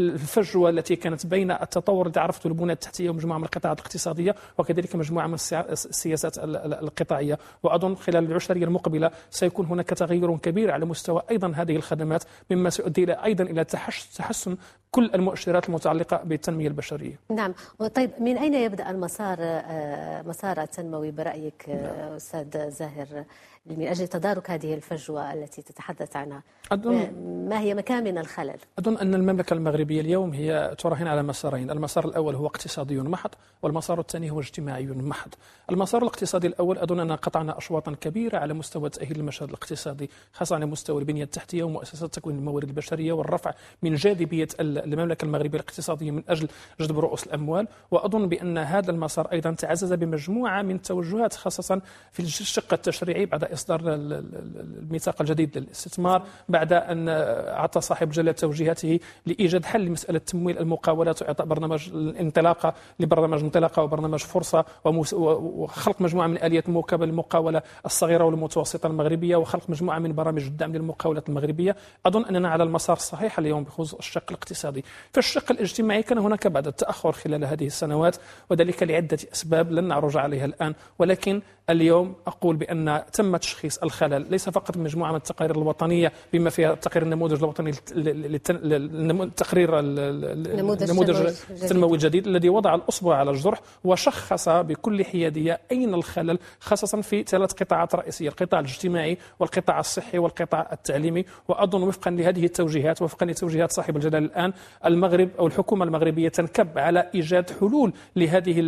الفجوة 0.00 0.70
التي 0.70 0.96
كانت 0.96 1.26
بين 1.26 1.50
التطور 1.50 2.06
الذي 2.06 2.20
عرفته 2.20 2.48
البنيه 2.48 2.72
التحتية 2.72 3.10
ومجموعة 3.10 3.38
من 3.38 3.44
القطاعات 3.44 3.78
الاقتصادية 3.78 4.34
وكذلك 4.58 4.96
مجموعة 4.96 5.26
من 5.26 5.34
السيا- 5.34 5.72
السياسات 5.72 6.38
ال- 6.38 6.56
ال- 6.56 6.74
القطاعية. 6.74 7.38
وأظن 7.62 7.94
خلال 7.94 8.24
العشريه 8.24 8.64
المقبلة 8.64 9.10
سيكون 9.30 9.66
هناك 9.66 9.86
تغير 9.88 10.36
كبير 10.36 10.70
على 10.70 10.84
مستوى 10.84 11.22
أيضا 11.30 11.52
هذه 11.56 11.76
الخدمات 11.76 12.24
مما 12.50 12.70
سيؤدي 12.70 13.04
إلى 13.04 13.12
أيضا 13.24 13.44
إلى 13.44 13.64
تحسن 13.64 14.56
كل 14.90 15.10
المؤشرات 15.14 15.68
المتعلقة 15.68 16.20
بالتنمية 16.24 16.68
البشرية. 16.68 17.18
نعم. 17.30 17.54
طيب 17.94 18.10
من 18.20 18.38
أين 18.38 18.54
يبدأ 18.54 18.90
المسار 18.90 19.36
آه، 19.40 20.22
مسار 20.22 20.62
التنموي 20.62 21.10
برأيك 21.10 21.64
آه، 21.68 22.16
أستاذ 22.16 22.70
زاهر؟ 22.70 23.24
من 23.68 23.86
أجل 23.88 24.08
تدارك 24.08 24.50
هذه 24.50 24.74
الفجوة 24.74 25.32
التي 25.32 25.62
تتحدث 25.62 26.16
عنها. 26.16 26.42
آه، 26.72 27.10
ما 27.48 27.60
هي 27.60 27.74
مكامن 27.74 28.18
الخلل؟ 28.18 28.56
أظن 28.78 28.96
أن 28.98 29.14
المملكة 29.14 29.54
المغربية 29.54 30.00
اليوم 30.00 30.32
هي 30.32 30.74
تراهن 30.78 31.06
على 31.06 31.22
مسارين. 31.22 31.70
المسار 31.70 32.04
الأول 32.08 32.34
هو 32.34 32.46
اقتصادي 32.46 33.00
محض 33.00 33.30
والمسار 33.62 34.00
الثاني 34.00 34.30
هو 34.30 34.40
اجتماعي 34.40 34.86
محض. 34.86 35.34
المسار 35.70 36.02
الاقتصادي 36.02 36.46
الأول 36.46 36.78
أظن 36.78 37.00
أننا 37.00 37.14
قطعنا 37.14 37.58
أشواطا 37.58 37.92
كبيرة 38.00 38.38
على 38.38 38.54
مستوى 38.54 38.90
تأهيل 38.90 39.16
المشهد 39.20 39.48
الاقتصادي 39.48 40.10
خاصة 40.32 40.56
على 40.56 40.66
مستوى 40.66 40.98
البنية 41.00 41.24
التحتية 41.24 41.62
ومؤسسات 41.62 42.14
تكوين 42.14 42.36
الموارد 42.36 42.68
البشرية 42.68 43.12
والرفع 43.12 43.54
من 43.82 43.94
جاذبية 43.94 44.48
ال- 44.60 44.78
المملكة 44.78 45.24
المغربية 45.24 45.58
الاقتصادية 45.58 46.10
من 46.10 46.22
أجل 46.28 46.48
جذب 46.80 46.98
رؤوس 46.98 47.26
الأموال. 47.26 47.68
وأظن 47.90 48.28
بأن 48.28 48.58
هذا 48.58 48.90
المسار 48.90 49.26
أيضا 49.32 49.50
تعزز 49.52 49.92
بمجموعة 49.92 50.62
من 50.62 50.74
التوجهات 50.74 51.34
خاصة 51.34 51.80
في 52.12 52.20
الشق 52.20 52.72
التشريعي 52.72 53.26
بعد 53.26 53.44
إصدار 53.58 53.80
ال- 53.80 53.88
ال- 53.88 54.12
ال- 54.12 54.78
الميثاق 54.82 55.16
الجديد 55.20 55.58
للاستثمار 55.58 56.22
بعد 56.48 56.72
أن 56.72 57.06
أعطى 57.08 57.80
صاحب 57.80 58.10
جلالة 58.10 58.32
توجيهاته 58.32 59.00
لإيجاد 59.26 59.64
حل 59.64 59.80
لمسألة 59.84 60.18
تمويل 60.18 60.58
المقاولات 60.58 61.22
وإعطاء 61.22 61.46
برنامج 61.46 61.88
الانطلاقة 61.92 62.74
لبرنامج 63.00 63.42
انطلاقة 63.42 63.82
وبرنامج 63.82 64.18
فرصة 64.20 64.64
وخلق 64.84 66.00
مجموعة 66.00 66.26
من 66.26 66.42
آليات 66.42 66.68
المواكبة 66.68 67.06
للمقاولة 67.06 67.62
الصغيرة 67.86 68.24
والمتوسطة 68.24 68.86
المغربية 68.86 69.36
وخلق 69.36 69.70
مجموعة 69.70 69.98
من 69.98 70.12
برامج 70.14 70.42
الدعم 70.44 70.72
للمقاولات 70.72 71.28
المغربية. 71.28 71.76
أظن 72.06 72.24
أننا 72.24 72.48
على 72.48 72.62
المسار 72.64 72.96
الصحيح 72.96 73.38
اليوم 73.38 73.64
بخصوص 73.64 73.94
الشق 73.94 74.24
الاقتصادي. 74.30 74.84
في 75.12 75.18
الشق 75.18 75.52
الاجتماعي 75.52 76.02
كان 76.02 76.18
هناك 76.18 76.46
بعض 76.46 76.66
التأخر 76.66 77.12
خلال 77.12 77.44
هذه 77.44 77.66
السنوات 77.66 78.16
وذلك 78.50 78.82
لعدة 78.82 79.18
أسباب 79.32 79.72
لن 79.72 79.84
نعرج 79.84 80.16
عليها 80.16 80.44
الآن 80.44 80.74
ولكن 80.98 81.42
اليوم 81.70 82.14
أقول 82.26 82.56
بأن 82.56 83.02
تم 83.12 83.36
تشخيص 83.38 83.78
الخلل 83.78 84.26
ليس 84.30 84.48
فقط 84.48 84.76
من 84.76 84.84
مجموعة 84.84 85.10
من 85.10 85.16
التقارير 85.16 85.56
الوطنية 85.56 86.12
بما 86.32 86.50
فيها 86.50 86.74
تقرير 86.74 87.02
النموذج 87.02 87.38
الوطني 87.42 87.72
للت- 87.72 87.92
لل- 87.92 88.38
للتن- 88.38 88.64
لل- 88.64 89.30
تقرير 89.36 89.78
ال- 89.78 89.98
ال- 89.98 90.56
نموذج 90.56 90.82
النموذج 90.82 91.14
تنموي 91.14 91.34
التنموي 91.62 91.92
الجديد 91.94 92.26
الذي 92.26 92.48
وضع 92.48 92.74
الأصبع 92.74 93.16
على 93.16 93.30
الجرح 93.30 93.60
وشخص 93.84 94.48
بكل 94.48 95.04
حيادية 95.04 95.60
أين 95.72 95.94
الخلل 95.94 96.38
خاصة 96.60 97.00
في 97.00 97.22
ثلاث 97.22 97.52
قطاعات 97.52 97.94
رئيسية 97.94 98.28
القطاع 98.28 98.60
الاجتماعي 98.60 99.18
والقطاع 99.40 99.80
الصحي 99.80 100.18
والقطاع 100.18 100.68
التعليمي. 100.72 101.24
وأظن 101.48 101.82
وفقا 101.82 102.10
لهذه 102.10 102.44
التوجيهات 102.44 103.02
وفقا 103.02 103.26
لتوجيهات 103.26 103.72
صاحب 103.72 103.96
الجلالة 103.96 104.18
الآن 104.26 104.52
المغرب 104.84 105.28
أو 105.38 105.46
الحكومة 105.46 105.84
المغربية 105.84 106.28
تنكب 106.28 106.78
على 106.78 107.10
إيجاد 107.14 107.50
حلول 107.60 107.92
لهذه 108.16 108.60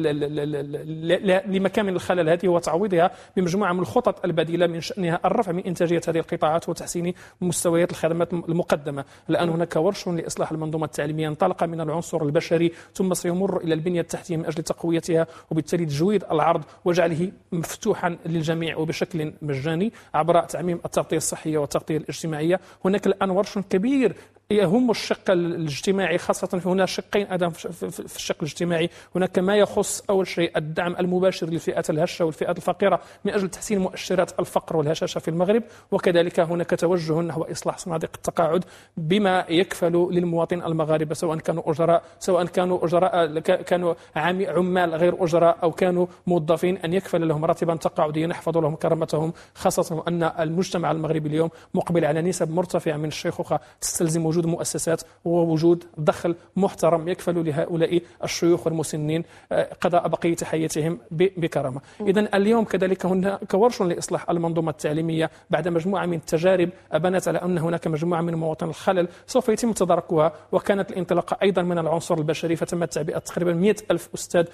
لمكامن 1.46 1.88
الخلل 1.94 2.28
هذه 2.28 2.48
وتعويضها 2.48 3.10
بمجموعة 3.36 3.72
من 3.72 3.80
الخطط 3.80 4.24
البديلة 4.60 4.66
من 4.66 4.80
شأنها 4.80 5.20
الرفع 5.24 5.52
من 5.52 5.64
إنتاجية 5.64 6.00
هذه 6.08 6.18
القطاعات 6.18 6.68
وتحسين 6.68 7.14
مستويات 7.40 7.90
الخدمات 7.90 8.32
المقدمة. 8.32 9.04
الآن 9.30 9.48
هناك 9.48 9.76
ورش 9.76 10.08
لإصلاح 10.08 10.52
المنظومة 10.52 10.84
التعليمية 10.84 11.28
انطلق 11.28 11.64
من 11.64 11.80
العنصر 11.80 12.22
البشري 12.22 12.72
ثم 12.94 13.14
سيمر 13.14 13.60
إلى 13.60 13.74
البنية 13.74 14.00
التحتية 14.00 14.36
من 14.36 14.46
أجل 14.46 14.62
تقويتها 14.62 15.26
وبالتالي 15.50 15.86
تجويد 15.86 16.24
العرض 16.30 16.62
وجعله 16.84 17.32
مفتوحا 17.52 18.16
للجميع 18.26 18.76
وبشكل 18.76 19.32
مجاني 19.42 19.92
عبر 20.14 20.40
تعميم 20.40 20.80
التغطية 20.84 21.16
الصحية 21.16 21.58
والتغطية 21.58 21.96
الاجتماعية. 21.96 22.60
هناك 22.84 23.06
الآن 23.06 23.30
ورش 23.30 23.58
كبير 23.58 24.14
يهم 24.50 24.90
الشق 24.90 25.30
الاجتماعي 25.30 26.18
خاصة 26.18 26.60
هنا 26.66 26.86
شقين 26.86 27.26
أيضا 27.26 27.48
في 27.48 28.00
الشق 28.16 28.36
الاجتماعي. 28.40 28.90
هناك 29.16 29.38
ما 29.38 29.56
يخص 29.56 30.02
أول 30.10 30.26
شيء 30.26 30.58
الدعم 30.58 30.96
المباشر 31.00 31.46
للفئات 31.46 31.90
الهشة 31.90 32.24
والفئات 32.24 32.56
الفقيرة 32.56 33.00
من 33.24 33.32
أجل 33.32 33.48
تحسين 33.48 33.78
مؤشرات 33.78 34.40
الفقر 34.40 34.76
والهشاشة 34.76 35.18
في 35.18 35.28
المغرب. 35.28 35.62
وكذلك 35.90 36.40
هناك 36.40 36.70
توجه 36.70 37.20
نحو 37.20 37.42
إصلاح 37.42 37.78
صناديق 37.78 38.10
التقاعد 38.14 38.64
بما 38.96 39.44
يكفل 39.48 40.08
للمواطن 40.10 40.62
المغاربة 40.62 41.14
سواء 41.14 41.38
كانوا 41.38 41.70
أجراء 41.70 42.02
سواء 42.18 42.44
كانوا 42.44 42.84
أجراء 42.84 43.38
كانوا 43.40 43.94
عمال 44.16 44.94
غير 44.94 45.24
أجراء 45.24 45.58
أو 45.62 45.72
كانوا 45.72 46.06
موظفين 46.26 46.76
أن 46.76 46.94
يكفل 46.94 47.28
لهم 47.28 47.44
راتبا 47.44 47.74
تقاعديا 47.76 48.26
يحفظ 48.26 48.58
لهم 48.58 48.76
كرامتهم 48.76 49.32
خاصة 49.54 50.04
أن 50.08 50.22
المجتمع 50.22 50.90
المغربي 50.90 51.28
اليوم 51.28 51.50
مقبل 51.74 52.04
على 52.04 52.22
نسب 52.22 52.50
مرتفعة 52.50 52.96
من 52.96 53.08
الشيخوخة 53.08 53.60
تستلزم 53.80 54.26
وجود 54.26 54.39
مؤسسات 54.46 55.02
ووجود 55.24 55.84
دخل 55.98 56.34
محترم 56.56 57.08
يكفل 57.08 57.46
لهؤلاء 57.46 58.02
الشيوخ 58.24 58.66
والمسنين 58.66 59.24
آه، 59.52 59.68
قضاء 59.80 60.08
بقية 60.08 60.36
حياتهم 60.42 60.98
بكرامة. 61.10 61.80
إذا 62.00 62.36
اليوم 62.36 62.64
كذلك 62.64 63.06
هناك 63.06 63.54
ورش 63.54 63.82
لإصلاح 63.82 64.30
المنظومة 64.30 64.70
التعليمية 64.70 65.30
بعد 65.50 65.68
مجموعة 65.68 66.06
من 66.06 66.14
التجارب 66.14 66.70
أبانت 66.92 67.28
على 67.28 67.38
أن 67.42 67.58
هناك 67.58 67.86
مجموعة 67.86 68.20
من 68.20 68.34
مواطن 68.34 68.68
الخلل 68.68 69.08
سوف 69.26 69.48
يتم 69.48 69.72
تداركها 69.72 70.32
وكانت 70.52 70.90
الانطلاقة 70.90 71.36
أيضا 71.42 71.62
من 71.62 71.78
العنصر 71.78 72.18
البشري 72.18 72.56
فتم 72.56 72.84
تعبئة 72.84 73.18
تقريبا 73.18 73.52
100 73.52 73.74
ألف 73.90 74.08
أستاذ 74.14 74.46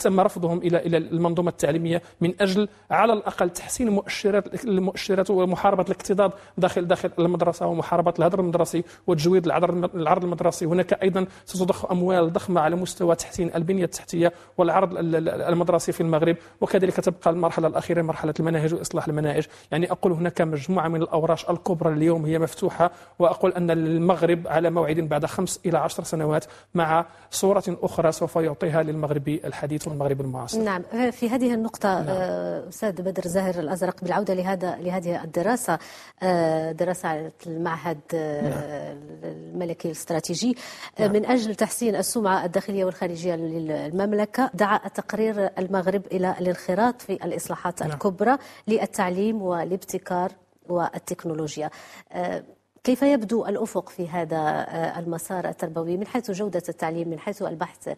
تم 0.00 0.20
رفضهم 0.20 0.58
إلى 0.58 0.78
إلى 0.78 0.96
المنظومة 0.96 1.50
التعليمية 1.50 2.02
من 2.20 2.34
أجل 2.40 2.68
على 2.90 3.12
الأقل 3.12 3.50
تحسين 3.50 3.88
مؤشرات 3.90 4.64
المؤشرات 4.64 5.30
ومحاربة 5.30 5.82
الاكتظاظ 5.82 6.30
داخل 6.58 6.86
داخل 6.86 7.10
المدرسة 7.18 7.66
ومحاربة 7.66 8.14
الهدر 8.18 8.40
المدرسي 8.40 8.84
وتجويد 9.06 9.46
العرض 9.46 9.96
العرض 9.96 10.24
المدرسي 10.24 10.64
هناك 10.66 11.02
أيضا 11.02 11.26
ستضخ 11.46 11.90
أموال 11.90 12.32
ضخمة 12.32 12.60
على 12.60 12.76
مستوى 12.76 13.14
تحسين 13.14 13.50
البنية 13.54 13.84
التحتية 13.84 14.32
والعرض 14.58 14.96
ال- 14.98 15.16
ال- 15.16 15.28
المدرسي 15.42 15.92
في 15.92 16.00
المغرب 16.00 16.36
وكذلك 16.60 16.94
تبقى 16.96 17.30
المرحلة 17.30 17.68
الأخيرة 17.68 18.02
مرحلة 18.02 18.34
المناهج 18.40 18.74
وإصلاح 18.74 19.08
المناهج. 19.08 19.46
يعني 19.70 19.92
أقول 19.92 20.12
هناك 20.12 20.40
مجموعة 20.40 20.88
من 20.88 21.02
الأوراش 21.02 21.50
الكبرى 21.50 21.92
اليوم 21.94 22.24
هي 22.26 22.38
مفتوحة 22.38 22.90
وأقول 23.18 23.52
أن 23.52 23.70
المغرب 23.70 24.46
على 24.48 24.70
موعد 24.70 24.96
بعد 24.96 25.26
خمس 25.26 25.60
إلى 25.66 25.78
عشر 25.78 26.02
سنوات 26.04 26.44
مع 26.74 27.06
صورة 27.30 27.62
أخرى 27.68 28.12
سوف 28.12 28.36
يعطيها 28.36 28.82
للمغرب 28.82 29.28
الحديث 29.28 29.88
والمغرب 29.88 30.20
المعاصر. 30.20 30.60
نعم. 30.62 30.82
في 31.10 31.30
هذه 31.30 31.54
النقطة 31.54 31.88
آه، 31.88 32.68
أستاذ 32.68 33.02
بدر 33.02 33.22
زاهر 33.22 33.54
الأزرق 33.58 34.04
بالعودة 34.04 34.34
لهذا 34.34 34.76
لهذه 34.76 35.24
الدراسة 35.24 35.78
آه، 36.22 36.72
دراسة 36.72 37.30
المعهد 37.46 37.98
آه، 38.14 38.87
الملكي 39.24 39.88
الاستراتيجي 39.88 40.56
آه، 40.98 41.08
من 41.08 41.26
أجل 41.26 41.54
تحسين 41.54 41.96
السمعة 41.96 42.44
الداخلية 42.44 42.84
والخارجية 42.84 43.34
للمملكة 43.34 44.50
دعا 44.54 44.88
تقرير 44.88 45.50
المغرب 45.58 46.02
إلى 46.12 46.34
الانخراط 46.40 47.02
في 47.02 47.12
الإصلاحات 47.12 47.82
نعم. 47.82 47.92
الكبرى 47.92 48.38
للتعليم 48.68 49.42
والابتكار 49.42 50.32
والتكنولوجيا. 50.68 51.70
آه، 52.12 52.44
كيف 52.84 53.02
يبدو 53.02 53.46
الأفق 53.46 53.88
في 53.88 54.08
هذا 54.08 54.36
آه، 54.36 54.98
المسار 54.98 55.48
التربوي؟ 55.48 55.96
من 55.96 56.06
حيث 56.06 56.30
جودة 56.30 56.62
التعليم 56.68 57.08
من 57.08 57.18
حيث 57.18 57.42
البحث 57.42 57.88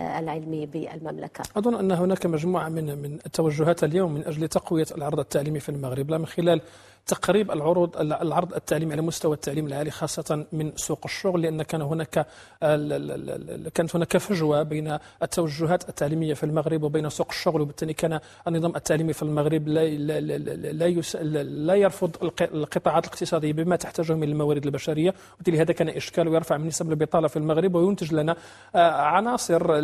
العلمي 0.00 0.66
بالمملكة. 0.66 1.42
أظن 1.56 1.74
أن 1.74 1.92
هناك 1.92 2.26
مجموعة 2.26 2.68
من 2.68 2.98
من 3.02 3.14
التوجهات 3.26 3.84
اليوم 3.84 4.14
من 4.14 4.24
أجل 4.24 4.48
تقوية 4.48 4.86
العرض 4.96 5.18
التعليمي 5.18 5.60
في 5.60 5.68
المغرب 5.68 6.10
لا 6.10 6.18
من 6.18 6.26
خلال 6.26 6.60
تقريب 7.08 7.50
العروض 7.50 7.96
العرض 7.96 8.54
التعليمي 8.54 8.92
على 8.92 9.02
مستوى 9.02 9.34
التعليم 9.34 9.66
العالي 9.66 9.90
خاصة 9.90 10.46
من 10.52 10.72
سوق 10.76 11.00
الشغل 11.04 11.42
لأن 11.42 11.62
كان 11.62 11.82
هناك 11.82 12.26
كانت 13.74 13.96
هناك 13.96 14.16
فجوة 14.16 14.62
بين 14.62 14.98
التوجهات 15.22 15.88
التعليمية 15.88 16.34
في 16.34 16.44
المغرب 16.44 16.82
وبين 16.82 17.08
سوق 17.08 17.26
الشغل 17.30 17.60
وبالتالي 17.60 17.92
كان 17.92 18.20
النظام 18.48 18.76
التعليمي 18.76 19.12
في 19.12 19.22
المغرب 19.22 19.68
لا 19.68 19.88
لا 19.88 20.20
لا, 20.20 21.42
لا 21.42 21.74
يرفض 21.74 22.16
القطاعات 22.40 23.04
الاقتصادية 23.04 23.52
بما 23.52 23.76
تحتاجه 23.76 24.14
من 24.14 24.22
الموارد 24.22 24.64
البشرية 24.64 25.14
وبالتالي 25.34 25.60
هذا 25.60 25.72
كان 25.72 25.88
إشكال 25.88 26.28
ويرفع 26.28 26.56
من 26.56 26.66
نسب 26.66 26.90
البطالة 26.90 27.28
في 27.28 27.36
المغرب 27.36 27.74
وينتج 27.74 28.14
لنا 28.14 28.36
آه، 28.74 28.90
عناصر 28.90 29.74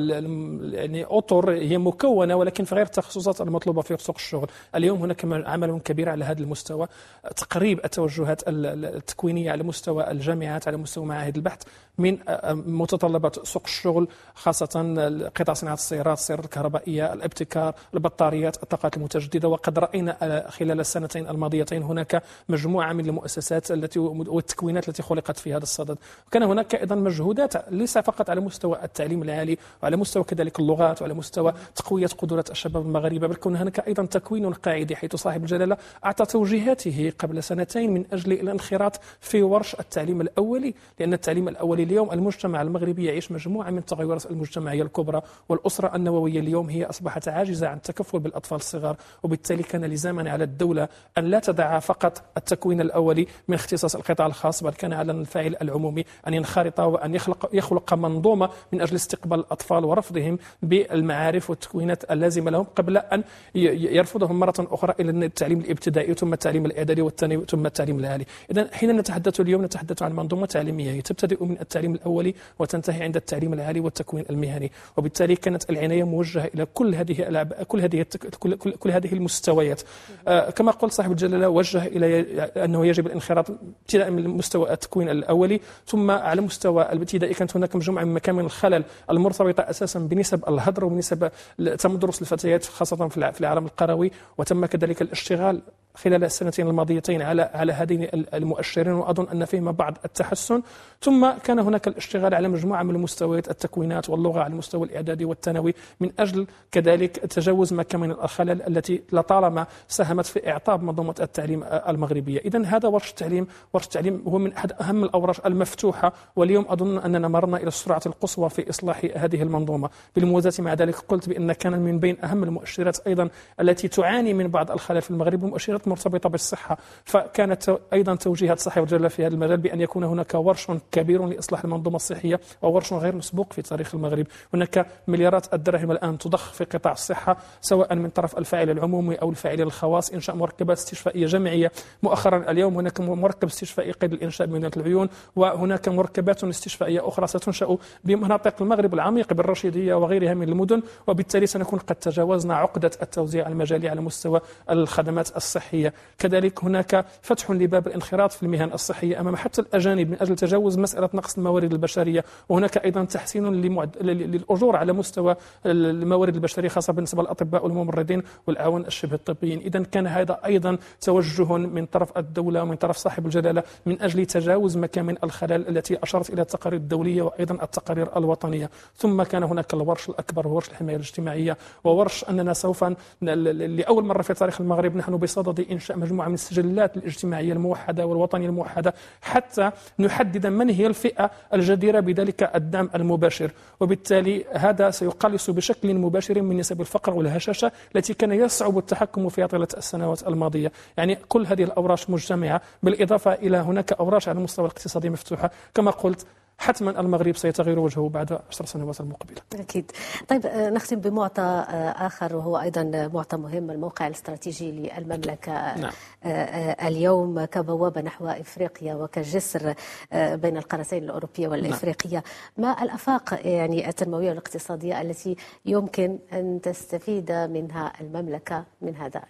يعني 0.74 1.04
أطر 1.04 1.50
هي 1.50 1.78
مكونة 1.78 2.34
ولكن 2.34 2.64
في 2.64 2.74
غير 2.74 2.86
التخصصات 2.86 3.40
المطلوبة 3.40 3.82
في 3.82 3.96
سوق 3.98 4.16
الشغل. 4.16 4.48
اليوم 4.74 5.02
هناك 5.02 5.24
عمل 5.24 5.80
كبير 5.84 6.08
على 6.08 6.24
هذا 6.24 6.42
المستوى. 6.42 6.88
تقريب 7.36 7.80
التوجهات 7.84 8.42
التكوينية 8.48 9.50
على 9.52 9.62
مستوى 9.62 10.10
الجامعات 10.10 10.68
على 10.68 10.76
مستوى 10.76 11.06
معاهد 11.06 11.36
البحث 11.36 11.62
من 11.98 12.18
متطلبات 12.66 13.46
سوق 13.46 13.62
الشغل 13.64 14.08
خاصة 14.34 15.30
قطاع 15.36 15.54
صناعة 15.54 15.74
السيارات 15.74 16.18
السيارات 16.18 16.44
الكهربائية 16.44 17.12
الابتكار 17.12 17.74
البطاريات 17.94 18.62
الطاقات 18.62 18.96
المتجددة. 18.96 19.48
وقد 19.48 19.78
رأينا 19.78 20.46
خلال 20.50 20.80
السنتين 20.80 21.28
الماضيتين 21.28 21.82
هناك 21.82 22.22
مجموعة 22.48 22.92
من 22.92 23.06
المؤسسات 23.06 23.70
التي 23.70 23.98
والتكوينات 23.98 24.88
التي 24.88 25.02
خلقت 25.02 25.38
في 25.38 25.52
هذا 25.52 25.62
الصدد. 25.62 25.98
وكان 26.26 26.42
هناك 26.42 26.74
أيضا 26.74 26.94
مجهودات 26.94 27.68
ليس 27.70 27.98
فقط 27.98 28.30
على 28.30 28.40
مستوى 28.40 28.78
التعليم 28.84 29.22
العالي 29.22 29.58
وعلى 29.82 29.96
مستوى 29.96 30.24
كذلك 30.24 30.60
اللغات 30.60 31.02
وعلى 31.02 31.14
مستوى 31.14 31.54
تقوية 31.76 32.06
قدرات 32.06 32.50
الشباب 32.50 32.86
المغاربة 32.86 33.26
بل 33.26 33.34
كان 33.34 33.56
هناك 33.56 33.86
أيضا 33.86 34.06
تكوين 34.06 34.52
قاعدي 34.52 34.96
حيث 34.96 35.16
صاحب 35.16 35.42
الجلالة 35.42 35.76
أعطى 36.04 36.26
توجيهاته 36.26 37.03
قبل 37.10 37.42
سنتين 37.42 37.94
من 37.94 38.04
أجل 38.12 38.32
الانخراط 38.32 39.00
في 39.20 39.42
ورش 39.42 39.74
التعليم 39.80 40.20
الأولي 40.20 40.74
لأن 41.00 41.12
التعليم 41.12 41.48
الأولي 41.48 41.82
اليوم 41.82 42.12
المجتمع 42.12 42.62
المغربي 42.62 43.04
يعيش 43.04 43.32
مجموعة 43.32 43.70
من 43.70 43.78
التغيرات 43.78 44.26
المجتمعية 44.30 44.82
الكبرى 44.82 45.22
والأسرة 45.48 45.96
النووية 45.96 46.40
اليوم 46.40 46.70
هي 46.70 46.84
أصبحت 46.84 47.28
عاجزة 47.28 47.68
عن 47.68 47.76
التكفل 47.76 48.18
بالأطفال 48.18 48.56
الصغار 48.56 48.96
وبالتالي 49.22 49.62
كان 49.62 49.84
لزاما 49.84 50.30
على 50.30 50.44
الدولة 50.44 50.88
أن 51.18 51.24
لا 51.24 51.38
تدع 51.38 51.78
فقط 51.78 52.22
التكوين 52.36 52.80
الأولي 52.80 53.26
من 53.48 53.54
اختصاص 53.54 53.96
القطاع 53.96 54.26
الخاص 54.26 54.62
بل 54.64 54.70
كان 54.70 54.92
على 54.92 55.12
الفاعل 55.12 55.56
العمومي 55.62 56.04
أن 56.28 56.34
ينخرط 56.34 56.80
وأن 56.80 57.14
يخلق, 57.14 57.50
يخلق 57.52 57.94
منظومة 57.94 58.50
من 58.72 58.80
أجل 58.80 58.96
استقبال 58.96 59.38
الأطفال 59.38 59.84
ورفضهم 59.84 60.38
بالمعارف 60.62 61.50
والتكوينات 61.50 62.10
اللازمة 62.12 62.50
لهم 62.50 62.66
قبل 62.76 62.96
أن 62.96 63.24
يرفضهم 63.54 64.38
مرة 64.38 64.54
أخرى 64.58 64.94
إلى 65.00 65.26
التعليم 65.26 65.60
الإبتدائي 65.60 66.14
ثم 66.14 66.32
التعليم 66.32 66.66
الإعدادي. 66.66 66.93
والثانوي 67.02 67.44
ثم 67.44 67.66
التعليم 67.66 67.98
العالي 67.98 68.24
إذا 68.50 68.68
حين 68.72 68.96
نتحدث 68.96 69.40
اليوم 69.40 69.64
نتحدث 69.64 70.02
عن 70.02 70.12
منظومة 70.12 70.46
تعليمية. 70.46 71.00
تبتدئ 71.00 71.44
من 71.44 71.60
التعليم 71.60 71.94
الأولي 71.94 72.34
وتنتهي 72.58 73.02
عند 73.02 73.16
التعليم 73.16 73.52
العالي 73.52 73.80
والتكوين 73.80 74.24
المهني. 74.30 74.72
وبالتالي 74.96 75.36
كانت 75.36 75.70
العناية 75.70 76.04
موجهة 76.04 76.50
إلى 76.54 76.66
كل 76.74 76.94
هذه 76.94 77.42
كل 77.68 77.80
هذه 77.80 78.06
كل, 78.40 78.56
كل, 78.56 78.70
كل 78.70 78.90
هذه 78.90 79.12
المستويات. 79.12 79.82
آه 80.28 80.50
كما 80.50 80.70
قلت 80.70 80.92
صاحب 80.92 81.10
الجلالة 81.10 81.48
وجه 81.48 81.86
إلى 81.86 82.42
أنه 82.64 82.86
يجب 82.86 83.06
الانخراط 83.06 83.50
ابتداء 83.50 84.10
من 84.10 84.28
مستوى 84.28 84.72
التكوين 84.72 85.08
الأولي 85.08 85.60
ثم 85.86 86.10
على 86.10 86.40
مستوى 86.40 86.92
الابتدائي 86.92 87.34
كانت 87.34 87.56
هناك 87.56 87.76
مجموعة 87.76 88.04
من 88.04 88.14
مكامن 88.14 88.44
الخلل 88.44 88.84
المرتبطة 89.10 89.60
أساسا 89.60 89.98
بنسب 89.98 90.48
الهدر 90.48 90.84
وبنسب 90.84 91.30
تمدرس 91.78 92.22
الفتيات 92.22 92.64
خاصة 92.64 93.08
في 93.08 93.40
العالم 93.40 93.64
القروي. 93.64 94.10
وتم 94.38 94.66
كذلك 94.66 95.02
الاشتغال 95.02 95.62
خلال 95.94 96.24
السنتين 96.24 96.68
الماضيتين 96.68 97.22
على 97.22 97.50
على 97.54 97.72
هذين 97.72 98.08
المؤشرين 98.34 98.92
وأظن 98.92 99.28
أن 99.28 99.44
فيهما 99.44 99.70
بعض 99.70 99.98
التحسن. 100.04 100.62
ثم 101.00 101.30
كان 101.44 101.58
هناك 101.58 101.88
الاشتغال 101.88 102.34
على 102.34 102.48
مجموعة 102.48 102.82
من 102.82 102.94
المستويات 102.94 103.50
التكوينات 103.50 104.10
واللغة 104.10 104.40
على 104.40 104.52
المستوى 104.52 104.86
الإعدادي 104.86 105.24
والثانوي 105.24 105.74
من 106.00 106.10
أجل 106.18 106.46
كذلك 106.72 107.16
تجاوز 107.16 107.72
مكة 107.72 107.98
من 107.98 108.10
الخلل 108.10 108.62
التي 108.62 109.02
لطالما 109.12 109.66
ساهمت 109.88 110.26
في 110.26 110.50
إعطاب 110.50 110.82
منظومة 110.82 111.14
التعليم 111.20 111.64
المغربية. 111.64 112.38
اذا 112.38 112.64
هذا 112.64 112.88
ورش 112.88 113.10
التعليم 113.10 113.46
ورش 113.72 113.84
التعليم 113.84 114.22
هو 114.28 114.38
من 114.38 114.52
أحد 114.52 114.72
أهم 114.72 115.04
الاوراش 115.04 115.40
المفتوحة 115.46 116.12
واليوم 116.36 116.66
أظن 116.68 116.98
أننا 116.98 117.28
مرنا 117.28 117.56
إلى 117.56 117.68
السرعة 117.68 118.02
القصوى 118.06 118.50
في 118.50 118.70
إصلاح 118.70 119.06
هذه 119.16 119.42
المنظومة. 119.42 119.90
بالموازاة 120.16 120.64
مع 120.64 120.74
ذلك 120.74 120.94
قلت 120.94 121.28
بأن 121.28 121.52
كان 121.52 121.80
من 121.80 121.98
بين 121.98 122.24
أهم 122.24 122.44
المؤشرات 122.44 123.06
أيضا 123.06 123.28
التي 123.60 123.88
تعاني 123.88 124.34
من 124.34 124.48
بعض 124.48 124.70
الخلل 124.70 125.02
في 125.02 125.10
المغرب 125.10 125.44
المؤشرات 125.84 125.88
مرتبطة 125.88 126.28
بالصحة 126.28 126.78
فكانت 127.04 127.78
أيضا 127.92 128.14
توجيهات 128.14 128.60
صاحب 128.60 128.82
الجلالة 128.82 129.08
في 129.08 129.26
هذا 129.26 129.34
المجال 129.34 129.56
بأن 129.56 129.80
يكون 129.80 130.04
هناك 130.04 130.34
ورش 130.34 130.66
كبير 130.92 131.26
لإصلاح 131.26 131.64
المنظومة 131.64 131.96
الصحية 131.96 132.40
وورش 132.62 132.92
غير 132.92 133.16
مسبوق 133.16 133.52
في 133.52 133.62
تاريخ 133.62 133.94
المغرب. 133.94 134.26
هناك 134.54 134.86
مليارات 135.08 135.54
الدراهم 135.54 135.90
الآن 135.90 136.18
تضخ 136.18 136.52
في 136.52 136.64
قطاع 136.64 136.92
الصحة 136.92 137.36
سواء 137.60 137.94
من 137.94 138.10
طرف 138.10 138.38
الفاعل 138.38 138.70
العمومي 138.70 139.14
أو 139.14 139.30
الفاعل 139.30 139.60
الخواص 139.60 140.10
إنشاء 140.10 140.36
مركبات 140.36 140.76
استشفائية 140.76 141.26
جمعية. 141.26 141.72
مؤخرا 142.02 142.50
اليوم 142.50 142.76
هناك 142.76 143.00
مركب 143.00 143.48
استشفائي 143.48 143.92
قيد 143.92 144.12
الإنشاء 144.12 144.46
بمدينة 144.46 144.72
العيون 144.76 145.08
وهناك 145.36 145.88
مركبات 145.88 146.44
استشفائية 146.44 147.08
أخرى 147.08 147.26
ستنشأ 147.26 147.76
بمناطق 148.04 148.62
المغرب 148.62 148.94
العميق 148.94 149.32
بالرشيدية 149.32 149.94
وغيرها 149.94 150.34
من 150.34 150.48
المدن 150.48 150.82
وبالتالي 151.06 151.46
سنكون 151.46 151.78
قد 151.78 151.94
تجاوزنا 151.94 152.56
عقدة 152.56 152.90
التوزيع 153.02 153.48
المجالي 153.48 153.88
على 153.88 154.00
مستوى 154.00 154.40
الخدمات 154.70 155.36
الصحية. 155.36 155.73
كذلك 156.18 156.64
هناك 156.64 157.06
فتح 157.22 157.50
لباب 157.50 157.86
الانخراط 157.86 158.32
في 158.32 158.42
المهن 158.42 158.72
الصحية 158.72 159.20
أمام 159.20 159.36
حتى 159.36 159.60
الأجانب 159.60 160.10
من 160.10 160.16
أجل 160.20 160.36
تجاوز 160.36 160.78
مسألة 160.78 161.10
نقص 161.14 161.36
الموارد 161.36 161.72
البشرية. 161.72 162.24
وهناك 162.48 162.84
أيضا 162.84 163.04
تحسين 163.04 163.52
للأجور 164.00 164.76
على 164.76 164.92
مستوى 164.92 165.36
الموارد 165.66 166.34
البشرية 166.34 166.68
خاصة 166.68 166.92
بالنسبة 166.92 167.22
للأطباء 167.22 167.64
والممرضين 167.64 168.22
والأعوان 168.46 168.84
الشبه 168.84 169.14
الطبيين. 169.14 169.58
إذا 169.58 169.82
كان 169.82 170.06
هذا 170.06 170.40
أيضا 170.44 170.78
توجه 171.00 171.56
من 171.56 171.86
طرف 171.86 172.18
الدولة 172.18 172.62
ومن 172.62 172.76
طرف 172.76 172.96
صاحب 172.96 173.26
الجلالة 173.26 173.62
من 173.86 174.02
أجل 174.02 174.26
تجاوز 174.26 174.76
مكامن 174.76 175.16
الخلل 175.24 175.68
التي 175.68 175.98
أشارت 176.02 176.30
إلى 176.30 176.42
التقارير 176.42 176.80
الدولية 176.80 177.22
وأيضا 177.22 177.64
التقارير 177.64 178.16
الوطنية. 178.16 178.70
ثم 178.96 179.22
كان 179.22 179.42
هناك 179.42 179.74
الورش 179.74 180.08
الأكبر 180.08 180.48
ورش 180.48 180.68
الحماية 180.68 180.96
الاجتماعية 180.96 181.56
وورش 181.84 182.24
أننا 182.24 182.52
سوف 182.52 182.84
لأول 183.22 184.04
مرة 184.04 184.22
في 184.22 184.34
تاريخ 184.34 184.60
المغرب 184.60 184.96
نحن 184.96 185.16
بصدد 185.16 185.63
إنشاء 185.72 185.96
مجموعة 185.96 186.28
من 186.28 186.34
السجلات 186.34 186.96
الاجتماعية 186.96 187.52
الموحدة 187.52 188.06
والوطنية 188.06 188.46
الموحدة 188.46 188.94
حتى 189.22 189.70
نحدد 189.98 190.46
من 190.46 190.70
هي 190.70 190.86
الفئة 190.86 191.30
الجديرة 191.54 192.00
بذلك 192.00 192.50
الدعم 192.54 192.90
المباشر. 192.94 193.50
وبالتالي 193.80 194.44
هذا 194.52 194.90
سيقلص 194.90 195.50
بشكل 195.50 195.94
مباشر 195.94 196.42
من 196.42 196.56
نسب 196.56 196.80
الفقر 196.80 197.14
والهشاشة 197.14 197.72
التي 197.96 198.14
كان 198.14 198.32
يصعب 198.32 198.78
التحكم 198.78 199.28
فيها 199.28 199.46
طيلة 199.46 199.68
السنوات 199.76 200.28
الماضية. 200.28 200.72
يعني 200.96 201.18
كل 201.28 201.46
هذه 201.46 201.64
الأوراش 201.64 202.10
مجتمعة. 202.10 202.60
بالإضافة 202.82 203.32
إلى 203.32 203.56
هناك 203.56 203.92
أوراش 203.92 204.28
على 204.28 204.38
المستوى 204.38 204.66
الاقتصادي 204.66 205.10
مفتوحة. 205.10 205.50
كما 205.74 205.90
قلت 205.90 206.26
حتما 206.58 207.00
المغرب 207.00 207.36
سيتغير 207.36 207.78
وجهه 207.78 208.08
بعد 208.08 208.38
عشر 208.50 208.64
سنوات 208.64 209.00
المقبلة 209.00 209.36
أكيد 209.54 209.90
طيب 210.28 210.46
آه، 210.46 210.70
نختم 210.70 210.96
بمعطى 210.96 211.42
آه، 211.42 212.06
آخر 212.06 212.36
وهو 212.36 212.60
أيضا 212.60 213.10
معطى 213.14 213.36
مهم 213.36 213.70
الموقع 213.70 214.06
الاستراتيجي 214.06 214.72
للمملكة 214.72 215.52
نعم. 215.52 215.90
آه، 216.24 216.88
اليوم 216.88 217.44
كبوابة 217.44 218.00
نحو 218.00 218.26
إفريقيا 218.26 218.94
وكجسر 218.94 219.74
بين 220.12 220.56
القارتين 220.56 221.04
الأوروبية 221.04 221.48
والإفريقية 221.48 222.22
نعم. 222.56 222.74
ما 222.74 222.82
الأفاق 222.82 223.40
يعني 223.46 223.88
التنموية 223.88 224.28
والاقتصادية 224.28 225.00
التي 225.00 225.36
يمكن 225.66 226.18
أن 226.32 226.60
تستفيد 226.62 227.32
منها 227.32 227.92
المملكة 228.00 228.64
من 228.82 228.96
هذا 228.96 229.22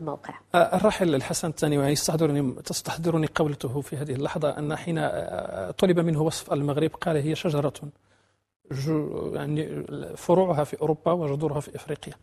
الموقع 0.00 0.34
الراحل 0.54 1.14
الحسن 1.14 1.48
الثاني 1.48 1.76
يستحضرني 1.76 2.52
تستحضرني 2.52 3.26
قولته 3.34 3.80
في 3.80 3.96
هذه 3.96 4.12
اللحظة 4.12 4.58
أن 4.58 4.76
حين 4.76 5.08
طلب 5.78 6.00
منه 6.00 6.22
وصف 6.22 6.52
المغرب 6.70 6.90
قال 6.90 7.16
هي 7.16 7.34
شجرة. 7.34 7.72
يعني 9.32 9.84
فروعها 10.16 10.64
في 10.64 10.80
أوروبا 10.80 11.12
وجذورها 11.12 11.60
في 11.60 11.76
إفريقيا. 11.76 12.14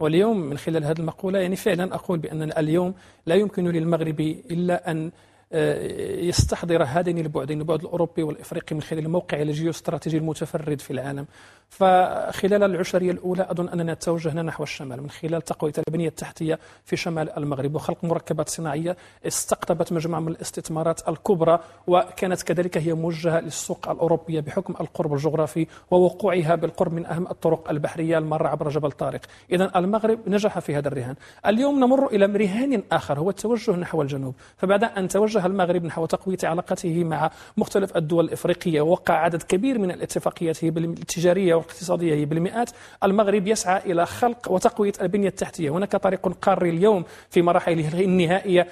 واليوم 0.00 0.40
من 0.40 0.58
خلال 0.58 0.84
هذه 0.84 0.98
المقولة 0.98 1.38
يعني 1.38 1.56
فعلا 1.56 1.94
أقول 1.94 2.18
بأننا 2.18 2.60
اليوم 2.60 2.94
لا 3.26 3.34
يمكن 3.34 3.68
للمغرب 3.68 4.20
إلا 4.20 4.90
أن 4.90 5.10
يستحضر 5.52 6.82
هذين 6.82 7.18
البعدين 7.18 7.60
البعد 7.60 7.80
الأوروبي 7.80 8.22
والإفريقي 8.22 8.74
من 8.74 8.82
خلال 8.82 9.04
الموقع 9.04 9.42
الجيوستراتيجي 9.42 10.18
المتفرد 10.18 10.80
في 10.80 10.90
العالم. 10.90 11.26
فخلال 11.68 12.62
العشرية 12.62 13.10
الأولى 13.10 13.46
أظن 13.50 13.68
أننا 13.68 13.94
توجهنا 13.94 14.42
نحو 14.42 14.62
الشمال 14.62 15.02
من 15.02 15.10
خلال 15.10 15.42
تقوية 15.42 15.72
البنية 15.88 16.08
التحتية 16.08 16.58
في 16.84 16.96
شمال 16.96 17.38
المغرب. 17.38 17.74
وخلق 17.74 18.04
مركبات 18.04 18.48
صناعية 18.48 18.96
استقطبت 19.26 19.92
مجموعة 19.92 20.20
من 20.20 20.28
الاستثمارات 20.28 21.08
الكبرى 21.08 21.60
وكانت 21.86 22.42
كذلك 22.42 22.78
هي 22.78 22.94
موجهة 22.94 23.40
للسوق 23.40 23.88
الأوروبية 23.88 24.40
بحكم 24.40 24.74
القرب 24.80 25.12
الجغرافي 25.14 25.66
ووقوعها 25.90 26.54
بالقرب 26.54 26.92
من 26.92 27.06
أهم 27.06 27.26
الطرق 27.26 27.70
البحرية 27.70 28.18
المارة 28.18 28.48
عبر 28.48 28.68
جبل 28.68 28.92
طارق. 28.92 29.20
إذا 29.52 29.78
المغرب 29.78 30.18
نجح 30.26 30.58
في 30.58 30.76
هذا 30.76 30.88
الرهان. 30.88 31.14
اليوم 31.46 31.80
نمر 31.80 32.06
إلى 32.06 32.26
رهان 32.26 32.82
آخر 32.92 33.18
هو 33.18 33.30
التوجه 33.30 33.72
نحو 33.72 34.02
الجنوب. 34.02 34.34
فبعد 34.56 34.84
أن 34.84 35.08
توجه 35.08 35.41
المغرب 35.46 35.84
نحو 35.84 36.06
تقوية 36.06 36.38
علاقته 36.44 37.04
مع 37.04 37.30
مختلف 37.56 37.96
الدول 37.96 38.24
الإفريقية 38.24 38.80
ووقع 38.80 39.14
عدد 39.14 39.42
كبير 39.42 39.78
من 39.78 39.90
الاتفاقيات 39.90 40.64
التجارية 40.64 41.54
والاقتصادية 41.54 42.26
بالمئات. 42.26 42.70
المغرب 43.04 43.46
يسعى 43.46 43.92
إلى 43.92 44.06
خلق 44.06 44.50
وتقوية 44.50 44.92
البنية 45.02 45.28
التحتية. 45.28 45.70
هناك 45.70 45.96
طريق 45.96 46.28
قاري 46.42 46.70
اليوم 46.70 47.04
في 47.30 47.42
مراحله 47.42 48.02
النهائية 48.04 48.66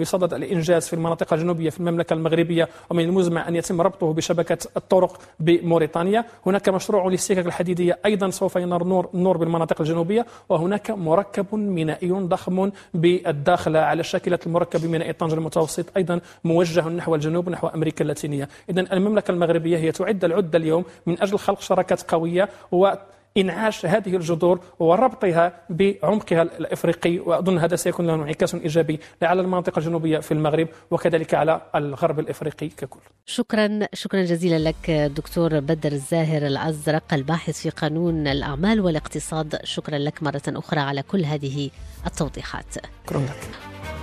بصدد 0.00 0.34
الإنجاز 0.34 0.86
في 0.86 0.92
المناطق 0.92 1.32
الجنوبية 1.32 1.70
في 1.70 1.80
المملكة 1.80 2.14
المغربية 2.14 2.68
ومن 2.90 3.04
المزمع 3.04 3.48
أن 3.48 3.56
يتم 3.56 3.80
ربطه 3.80 4.12
بشبكة 4.12 4.58
الطرق 4.76 5.20
بموريتانيا. 5.40 6.24
هناك 6.46 6.68
مشروع 6.68 7.08
للسكك 7.08 7.46
الحديدية 7.46 7.98
أيضا 8.06 8.30
سوف 8.30 8.56
ينار 8.56 8.84
نور, 8.84 9.08
نور 9.14 9.36
بالمناطق 9.36 9.80
الجنوبية 9.80 10.26
وهناك 10.48 10.90
مركب 10.90 11.54
مينائي 11.54 12.10
ضخم 12.10 12.70
بالداخل 12.94 13.76
على 13.76 14.02
شاكلة 14.02 14.38
المركب 14.46 14.84
مينائي 14.84 15.12
طنجة 15.12 15.34
المتوسط. 15.34 15.89
أيضا 15.96 16.20
موجه 16.44 16.88
نحو 16.88 17.14
الجنوب 17.14 17.48
نحو 17.48 17.66
أمريكا 17.66 18.02
اللاتينية. 18.02 18.48
إذا 18.70 18.92
المملكة 18.92 19.30
المغربية 19.30 19.78
هي 19.78 19.92
تعد 19.92 20.24
العدة 20.24 20.58
اليوم 20.58 20.84
من 21.06 21.22
أجل 21.22 21.38
خلق 21.38 21.60
شراكات 21.60 22.02
قوية 22.10 22.48
و 22.72 22.92
إنعاش 23.36 23.86
هذه 23.86 24.16
الجذور 24.16 24.60
وربطها 24.78 25.52
بعمقها 25.70 26.42
الإفريقي. 26.42 27.18
وأظن 27.18 27.58
هذا 27.58 27.76
سيكون 27.76 28.06
له 28.06 28.14
انعكاس 28.14 28.54
إيجابي 28.54 29.00
على 29.22 29.40
المناطق 29.40 29.78
الجنوبية 29.78 30.18
في 30.18 30.32
المغرب 30.32 30.68
وكذلك 30.90 31.34
على 31.34 31.60
الغرب 31.74 32.20
الإفريقي 32.20 32.68
ككل. 32.68 33.00
شكرا 33.26 33.86
شكرا 33.92 34.22
جزيلا 34.22 34.68
لك 34.68 34.90
دكتور 34.90 35.60
بدر 35.60 35.92
الزاهر 35.92 36.46
الأزرق 36.46 37.14
الباحث 37.14 37.60
في 37.60 37.70
قانون 37.70 38.26
الأعمال 38.26 38.80
والاقتصاد. 38.80 39.58
شكرا 39.64 39.98
لك 39.98 40.22
مرة 40.22 40.42
أخرى 40.48 40.80
على 40.80 41.02
كل 41.02 41.24
هذه 41.24 41.70
التوضيحات. 42.06 42.74
شكرا 43.06 43.20
لك. 43.20 43.99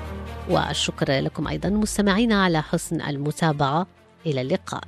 والشكر 0.49 1.19
لكم 1.19 1.47
أيضا 1.47 1.69
مستمعينا 1.69 2.43
على 2.43 2.62
حسن 2.62 3.01
المتابعة. 3.01 3.88
إلى 4.25 4.41
اللقاء. 4.41 4.83